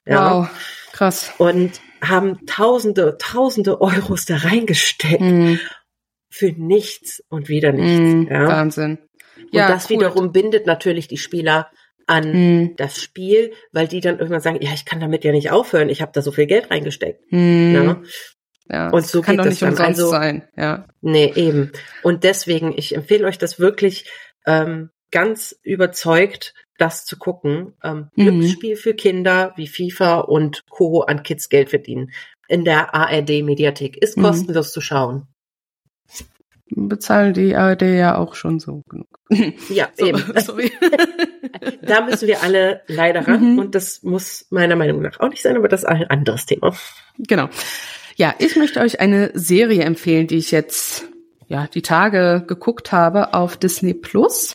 [0.07, 0.39] Ja.
[0.41, 0.49] Wow,
[0.91, 1.33] krass.
[1.37, 5.59] Und haben tausende, tausende Euros da reingesteckt Mhm.
[6.29, 7.99] für nichts und wieder nichts.
[7.99, 8.27] Mhm.
[8.31, 8.47] Ja.
[8.47, 8.97] Wahnsinn.
[9.53, 9.97] Und das cool.
[9.97, 11.69] wiederum bindet natürlich die Spieler
[12.07, 12.75] an Mhm.
[12.77, 16.01] das Spiel, weil die dann irgendwann sagen, ja, ich kann damit ja nicht aufhören, ich
[16.01, 17.31] habe da so viel Geld reingesteckt.
[17.31, 17.73] Mhm.
[17.75, 18.01] Ja.
[18.69, 19.69] Ja, Und so kann geht doch nicht dann.
[19.71, 20.47] umsonst Also- sein.
[20.55, 20.85] Ja.
[21.01, 21.71] Nee, eben.
[22.03, 24.09] Und deswegen, ich empfehle euch das wirklich
[24.47, 27.73] ähm, ganz überzeugt, das zu gucken.
[27.83, 28.39] Ähm, Mhm.
[28.39, 31.01] Glücksspiel für Kinder wie FIFA und Co.
[31.01, 32.11] an Kids Geld verdienen.
[32.47, 33.97] In der ARD-Mediathek.
[34.01, 34.23] Ist Mhm.
[34.23, 35.27] kostenlos zu schauen.
[36.75, 39.07] Bezahlen die ARD ja auch schon so genug.
[39.69, 40.23] Ja, So, eben.
[40.37, 40.71] sorry.
[41.81, 43.53] Da müssen wir alle leider ran.
[43.53, 43.59] Mhm.
[43.59, 46.75] Und das muss meiner Meinung nach auch nicht sein, aber das ist ein anderes Thema.
[47.17, 47.49] Genau.
[48.15, 51.05] Ja, ich möchte euch eine Serie empfehlen, die ich jetzt
[51.47, 54.53] ja die Tage geguckt habe auf Disney Plus.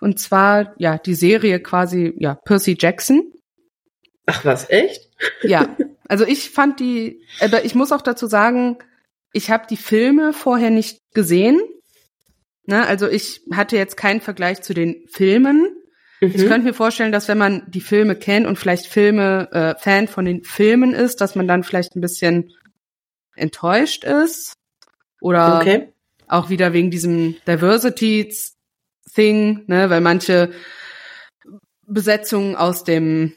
[0.00, 3.32] Und zwar ja die Serie quasi ja Percy Jackson.
[4.26, 5.08] Ach was, echt?
[5.42, 5.76] Ja,
[6.08, 8.78] also ich fand die, aber ich muss auch dazu sagen,
[9.32, 11.60] ich habe die Filme vorher nicht gesehen.
[12.66, 15.76] Ne, also ich hatte jetzt keinen Vergleich zu den Filmen.
[16.20, 16.48] Ich Mhm.
[16.48, 20.24] könnte mir vorstellen, dass wenn man die Filme kennt und vielleicht Filme äh, Fan von
[20.24, 22.52] den Filmen ist, dass man dann vielleicht ein bisschen
[23.34, 24.52] enttäuscht ist
[25.20, 25.92] oder Okay.
[26.28, 28.32] auch wieder wegen diesem Diversity
[29.14, 30.52] Thing, ne, weil manche
[31.86, 33.34] Besetzungen aus dem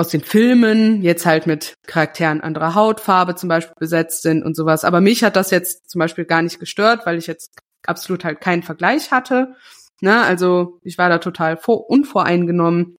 [0.00, 4.84] aus den Filmen jetzt halt mit Charakteren anderer Hautfarbe zum Beispiel besetzt sind und sowas.
[4.84, 8.40] Aber mich hat das jetzt zum Beispiel gar nicht gestört, weil ich jetzt absolut halt
[8.40, 9.54] keinen Vergleich hatte.
[10.00, 12.96] Ne, also ich war da total vor, unvoreingenommen.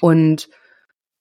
[0.00, 0.48] Und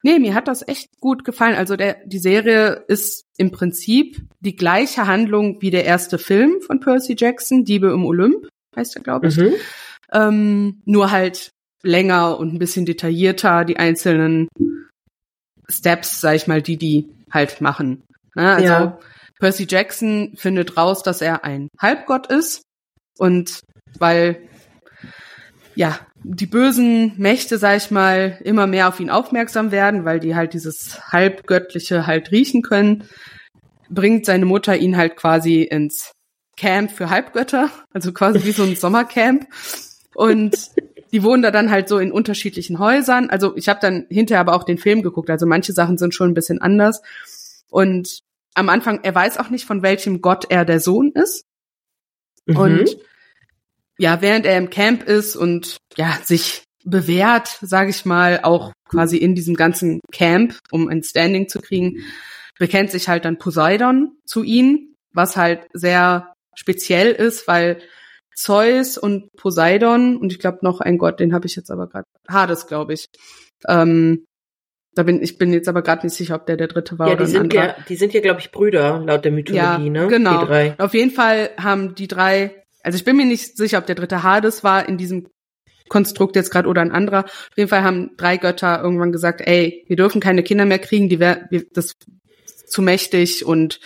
[0.01, 1.55] nee, mir hat das echt gut gefallen.
[1.55, 6.79] Also der, die Serie ist im Prinzip die gleiche Handlung wie der erste Film von
[6.79, 9.35] Percy Jackson, Diebe im Olymp, heißt er, glaube ich.
[9.35, 9.55] Mhm.
[10.13, 11.51] Ähm, nur halt
[11.85, 14.47] länger und ein bisschen detaillierter die einzelnen
[15.69, 18.03] Steps, sag ich mal, die die halt machen.
[18.35, 18.55] Ne?
[18.55, 18.99] Also Ja.
[19.39, 22.61] Percy Jackson findet raus, dass er ein Halbgott ist
[23.17, 23.61] und
[23.99, 24.47] weil
[25.75, 30.35] ja die bösen Mächte, sag ich mal, immer mehr auf ihn aufmerksam werden, weil die
[30.35, 33.03] halt dieses halbgöttliche halt riechen können,
[33.89, 36.11] bringt seine Mutter ihn halt quasi ins
[36.57, 39.45] Camp für Halbgötter, also quasi wie so ein Sommercamp.
[40.15, 40.55] Und
[41.15, 43.29] die wohnen da dann halt so in unterschiedlichen Häusern.
[43.29, 45.29] Also ich habe dann hinterher aber auch den Film geguckt.
[45.29, 47.01] Also manche Sachen sind schon ein bisschen anders.
[47.69, 48.19] Und
[48.53, 51.45] am Anfang, er weiß auch nicht, von welchem Gott er der Sohn ist.
[52.47, 52.57] Mhm.
[52.57, 52.97] Und
[53.97, 59.15] ja, während er im Camp ist und ja, sich bewährt, sage ich mal, auch quasi
[59.15, 62.03] in diesem ganzen Camp, um ein Standing zu kriegen,
[62.59, 67.79] bekennt sich halt dann Poseidon zu ihm, was halt sehr speziell ist, weil
[68.35, 72.05] Zeus und Poseidon und ich glaube noch ein Gott, den habe ich jetzt aber gerade,
[72.27, 73.07] Hades, glaube ich.
[73.67, 74.25] Ähm,
[74.93, 77.13] da bin ich bin jetzt aber gerade nicht sicher, ob der der dritte war ja,
[77.15, 80.07] oder die sind ja, die sind ja, glaube ich, Brüder, laut der Mythologie, ne?
[80.07, 80.41] Genau.
[80.41, 80.75] Die drei.
[80.77, 84.23] Auf jeden Fall haben die drei, also ich bin mir nicht sicher, ob der dritte
[84.23, 85.27] Hades war in diesem
[85.89, 87.25] Konstrukt jetzt gerade oder ein anderer.
[87.25, 91.09] Auf jeden Fall haben drei Götter irgendwann gesagt, ey, wir dürfen keine Kinder mehr kriegen,
[91.09, 93.79] die wär, das ist zu mächtig und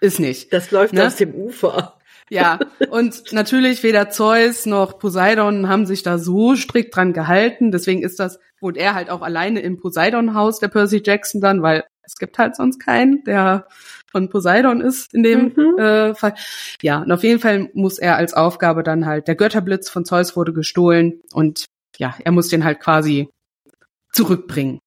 [0.00, 0.52] ist nicht.
[0.52, 1.06] Das läuft Ne?
[1.06, 1.97] aus dem Ufer.
[2.30, 2.58] Ja,
[2.90, 7.70] und natürlich weder Zeus noch Poseidon haben sich da so strikt dran gehalten.
[7.70, 11.84] Deswegen ist das, wohnt er halt auch alleine im Poseidon-Haus, der Percy Jackson dann, weil
[12.02, 13.66] es gibt halt sonst keinen, der
[14.10, 15.78] von Poseidon ist in dem Mhm.
[15.78, 16.34] äh, Fall.
[16.80, 20.34] Ja, und auf jeden Fall muss er als Aufgabe dann halt, der Götterblitz von Zeus
[20.34, 21.66] wurde gestohlen und
[21.98, 23.28] ja, er muss den halt quasi
[24.12, 24.78] zurückbringen.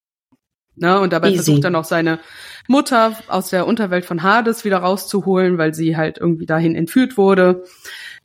[0.76, 1.38] Ne, und dabei Easy.
[1.38, 2.19] versucht er noch seine
[2.67, 7.65] Mutter aus der Unterwelt von Hades wieder rauszuholen, weil sie halt irgendwie dahin entführt wurde.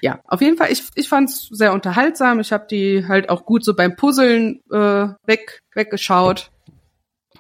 [0.01, 2.39] Ja, auf jeden Fall, ich, ich fand es sehr unterhaltsam.
[2.39, 6.51] Ich habe die halt auch gut so beim Puzzeln äh, weg, weggeschaut.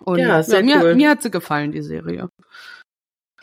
[0.04, 0.94] Und Ja, sehr mir, cool.
[0.96, 2.28] mir hat sie gefallen, die Serie.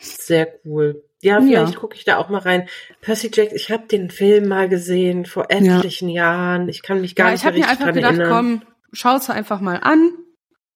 [0.00, 1.02] Sehr cool.
[1.22, 1.60] Ja, Ja.
[1.64, 2.68] vielleicht gucke ich da auch mal rein.
[3.00, 6.68] Percy Jackson, ich habe den Film mal gesehen vor etlichen Jahren.
[6.68, 8.60] Ich kann mich gar ja, nicht ich habe mehr mir richtig einfach dran gedacht, erinnern.
[8.60, 10.10] komm, schau's einfach mal an.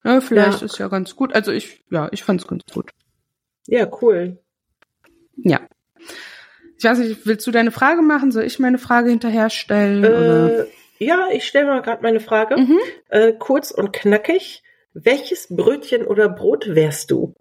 [0.05, 0.67] Ja, vielleicht Ja.
[0.67, 1.35] ist ja ganz gut.
[1.35, 2.91] Also ich, ja, ich fand's ganz gut.
[3.67, 4.39] Ja, cool.
[5.37, 5.61] Ja.
[6.79, 8.31] Ich weiß nicht, willst du deine Frage machen?
[8.31, 10.05] Soll ich meine Frage hinterher stellen?
[10.05, 10.61] oder?
[10.61, 10.67] Äh,
[10.99, 12.57] ja, ich stelle mal gerade meine Frage.
[12.57, 12.79] Mhm.
[13.09, 14.63] Äh, kurz und knackig.
[14.95, 17.35] Welches Brötchen oder Brot wärst du?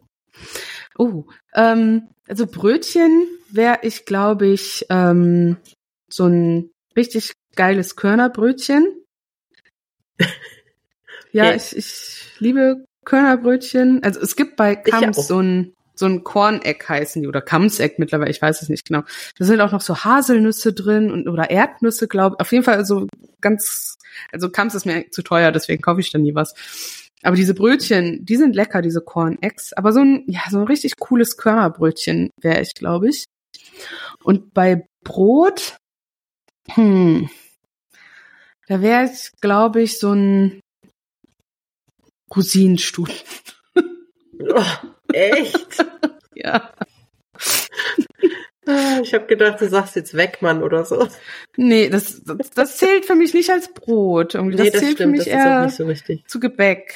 [0.98, 1.24] Oh,
[1.56, 5.58] ähm, also Brötchen wäre ich, glaube ich, ähm,
[6.10, 9.04] so ein richtig geiles Körnerbrötchen.
[11.38, 14.04] ja, ich, ich liebe Körnerbrötchen.
[14.04, 18.30] Also es gibt bei Kams so ein so ein Korneck heißen die oder Kamseck mittlerweile,
[18.30, 19.02] ich weiß es nicht genau.
[19.38, 22.42] Da sind auch noch so Haselnüsse drin und oder Erdnüsse, glaube ich.
[22.42, 23.08] Auf jeden Fall so
[23.42, 23.98] ganz,
[24.32, 26.54] also Kams ist mir zu teuer, deswegen kaufe ich da nie was.
[27.24, 29.74] Aber diese Brötchen, die sind lecker, diese Corn-Eggs.
[29.74, 33.26] Aber so ein, ja, so ein richtig cooles Körnerbrötchen wäre ich, glaube ich.
[34.24, 35.78] Und bei Brot,
[36.70, 37.30] hm,
[38.68, 40.60] da wäre ich, glaube ich, so ein
[42.36, 43.16] Rosinenstuten.
[44.40, 44.64] Oh,
[45.14, 45.86] echt?
[46.36, 46.72] Ja.
[48.68, 51.08] Ah, Ich habe gedacht, du sagst jetzt Wegmann oder so.
[51.56, 54.36] Nee, das, das, das zählt für mich nicht als Brot.
[54.36, 54.58] Irgendwie.
[54.58, 56.28] Das, nee, das zählt stimmt, für das mich ist auch eher nicht so richtig.
[56.28, 56.94] zu Gebäck.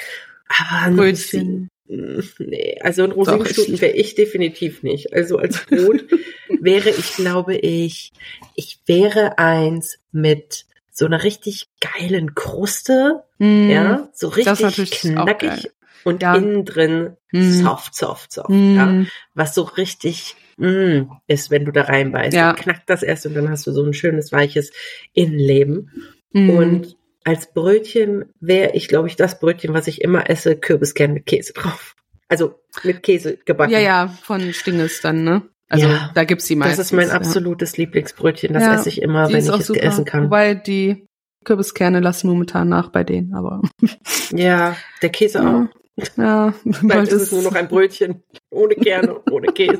[0.47, 1.69] Aber Brötchen.
[1.88, 5.11] Rosin- Nee, also ein Rosinenstuten wäre ich definitiv nicht.
[5.11, 6.05] Also als Brot
[6.61, 8.13] wäre ich, glaube ich,
[8.55, 15.72] ich wäre eins mit so einer richtig geilen Kruste, Mm, ja, so richtig knackig
[16.04, 16.36] und Ja.
[16.36, 17.64] innen drin Mm.
[17.64, 22.34] soft, soft, soft, mm, ja, was so richtig mm, ist, wenn du da reinbeißt.
[22.36, 22.54] Ja.
[22.54, 24.72] Knackt das erst und dann hast du so ein schönes weiches
[25.14, 26.14] Innenleben.
[26.34, 26.50] mm.
[26.52, 31.26] Und als Brötchen wäre ich, glaube ich, das Brötchen, was ich immer esse, Kürbiskern mit
[31.26, 31.96] Käse drauf.
[32.28, 33.72] Also mit Käse gebacken.
[33.74, 35.42] Ja, ja, von Stinges dann, ne?
[35.72, 36.11] Also Ja.
[36.13, 36.86] da gibt's die Das meistens.
[36.88, 37.13] ist mein ja.
[37.13, 38.53] absolutes Lieblingsbrötchen.
[38.53, 39.82] Das Ja, esse ich immer, wenn ich es super.
[39.84, 40.26] essen kann.
[40.26, 41.05] Wobei die
[41.45, 43.61] Kürbiskerne lassen momentan nach bei denen, aber
[44.32, 45.69] ja, der Käse Ja.
[45.97, 46.07] auch.
[46.17, 46.53] ja,
[46.84, 49.80] Bald ist es nur noch ein Brötchen ohne Kerne, ohne Käse.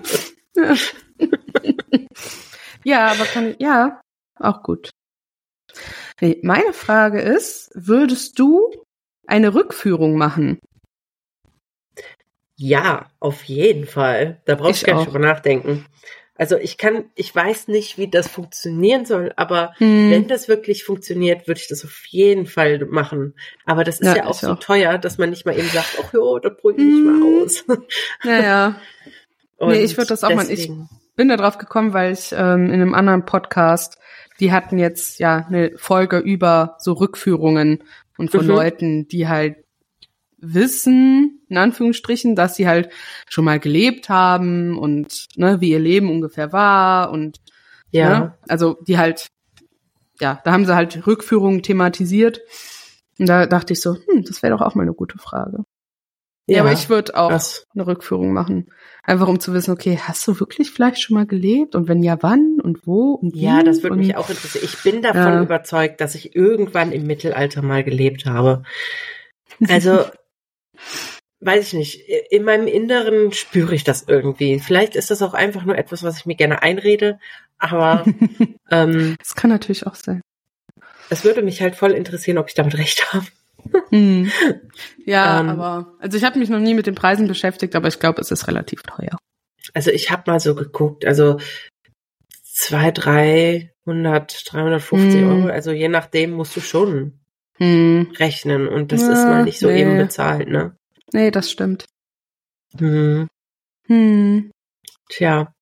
[0.56, 0.76] Ja.
[2.84, 4.02] ja, aber kann ja
[4.40, 4.90] auch gut.
[6.42, 8.72] Meine Frage ist, würdest du
[9.28, 10.60] eine Rückführung machen?
[12.64, 14.40] Ja, auf jeden Fall.
[14.46, 15.86] Da brauchst Ich du gar nicht drüber nachdenken.
[16.36, 20.12] Also ich kann, ich weiß nicht, wie das funktionieren soll, aber Hm.
[20.12, 23.34] wenn das wirklich funktioniert, würde ich das auf jeden Fall machen.
[23.66, 24.60] Aber das ist Ja, ja, auch so auch.
[24.60, 27.20] teuer, dass man nicht mal eben sagt, ach jo, das probiere ich Mhm.
[27.20, 27.66] mal aus.
[28.24, 28.76] Naja,
[29.58, 30.72] Und Nee, ich würd das auch mal- ich-
[31.16, 33.98] bin da drauf gekommen, weil ich ähm, in einem anderen Podcast,
[34.40, 37.84] die hatten jetzt ja eine Folge über so Rückführungen
[38.18, 38.48] und von Mhm.
[38.52, 39.58] Leuten, die halt
[40.42, 42.90] wissen, in Anführungsstrichen, dass sie halt
[43.30, 47.40] schon mal gelebt haben und ne, wie ihr Leben ungefähr war und
[47.92, 48.20] ja.
[48.20, 48.38] Ne?
[48.48, 49.28] Also die halt,
[50.20, 52.42] ja, da haben sie halt Rückführungen thematisiert.
[53.20, 55.66] Und da dachte ich so, hm, das wäre doch auch mal eine gute Frage.
[56.48, 57.66] Ja, aber ich würde auch krass.
[57.74, 58.72] eine Rückführung machen.
[59.04, 61.76] Einfach um zu wissen, okay, hast du wirklich vielleicht schon mal gelebt?
[61.76, 63.44] Und wenn ja, wann und wo und wie?
[63.44, 64.66] Ja, das würde mich auch interessieren.
[64.66, 65.42] Ich bin davon Ja.
[65.42, 68.64] überzeugt, dass ich irgendwann im Mittelalter mal gelebt habe.
[69.70, 70.06] Also,
[71.40, 72.00] weiß ich nicht.
[72.30, 74.60] In meinem Inneren spüre ich das irgendwie.
[74.60, 77.20] Vielleicht ist das auch einfach nur etwas, was ich mir gerne einrede.
[77.58, 78.06] Aber
[78.72, 80.22] ähm, Das kann natürlich auch sein.
[81.10, 83.26] es würde mich halt voll interessieren, ob ich damit recht habe.
[83.90, 84.32] Hm.
[85.06, 85.50] Ja, Ähm.
[85.50, 88.30] aber, also ich habe mich noch nie mit den Preisen beschäftigt, aber ich glaube, es
[88.32, 89.18] ist relativ teuer.
[89.74, 91.40] Also ich habe mal so geguckt, also
[92.44, 95.30] zwei, 300, 350 Hm.
[95.30, 97.20] Euro, also je nachdem musst du schon
[97.62, 98.12] Hm.
[98.18, 99.82] rechnen und das Ja, ist mal nicht so nee.
[99.82, 100.76] eben bezahlt, ne?
[101.14, 101.86] Nee, das stimmt.
[102.78, 103.28] Hm,
[103.88, 104.52] Hm.
[105.10, 105.54] tja.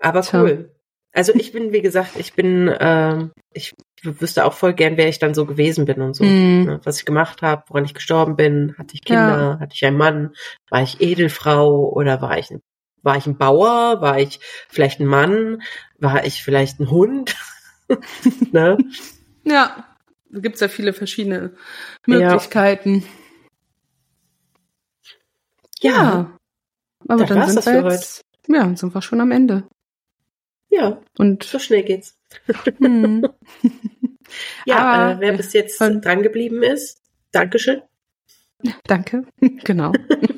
[0.00, 0.40] Aber Tja.
[0.40, 0.72] cool.
[1.12, 5.20] Also ich bin, wie gesagt, ich bin, ähm, ich wüsste auch voll gern, wer ich
[5.20, 6.24] dann so gewesen bin und so.
[6.24, 6.64] Hm.
[6.64, 6.80] Ne?
[6.82, 10.34] Was ich gemacht habe, woran ich gestorben bin, hatte ich Kinder, hatte ich einen Mann,
[10.70, 12.52] war ich Edelfrau oder war ich,
[13.02, 15.62] war ich ein Bauer, war ich vielleicht ein Mann,
[15.98, 17.36] war ich vielleicht ein Hund?
[18.50, 18.76] ne?
[19.48, 19.95] Ja,
[20.30, 21.54] da gibt's ja viele verschiedene
[22.06, 23.04] Möglichkeiten.
[25.80, 26.36] Ja.
[27.08, 29.68] Aber Das dann sind das wir jetzt, ja, dann sind wir schon am Ende.
[30.68, 32.18] Ja, Und so schnell geht's.
[32.78, 33.26] hm,
[34.66, 37.00] Ja, Aber äh, wer bis jetzt wollen- dran geblieben ist,
[37.32, 37.82] Dankeschön.
[38.84, 39.24] danke.
[39.64, 39.92] genau.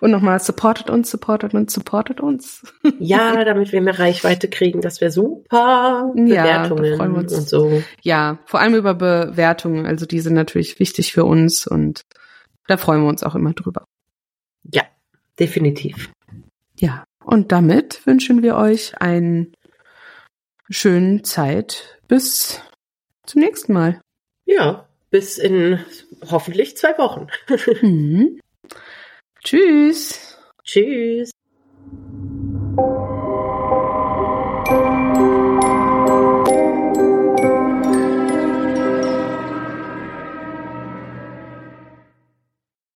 [0.00, 2.62] Und nochmal, supportet uns, supportet uns, supportet uns.
[2.98, 6.12] Ja, damit wir mehr Reichweite kriegen, das wäre super.
[6.14, 7.32] Ja, Bewertungen uns.
[7.32, 7.82] und so.
[8.02, 9.86] Ja, vor allem über Bewertungen.
[9.86, 12.02] Also die sind natürlich wichtig für uns und
[12.66, 13.84] da freuen wir uns auch immer drüber.
[14.62, 14.82] Ja,
[15.38, 16.10] definitiv.
[16.78, 19.52] Ja, und damit wünschen wir euch einen
[20.70, 22.60] schönen Zeit bis
[23.24, 24.00] zum nächsten Mal.
[24.44, 25.80] Ja, bis in
[26.30, 27.28] hoffentlich zwei Wochen.
[27.82, 28.40] Mhm.
[29.44, 30.36] Tschüss.
[30.64, 31.30] Tschüss.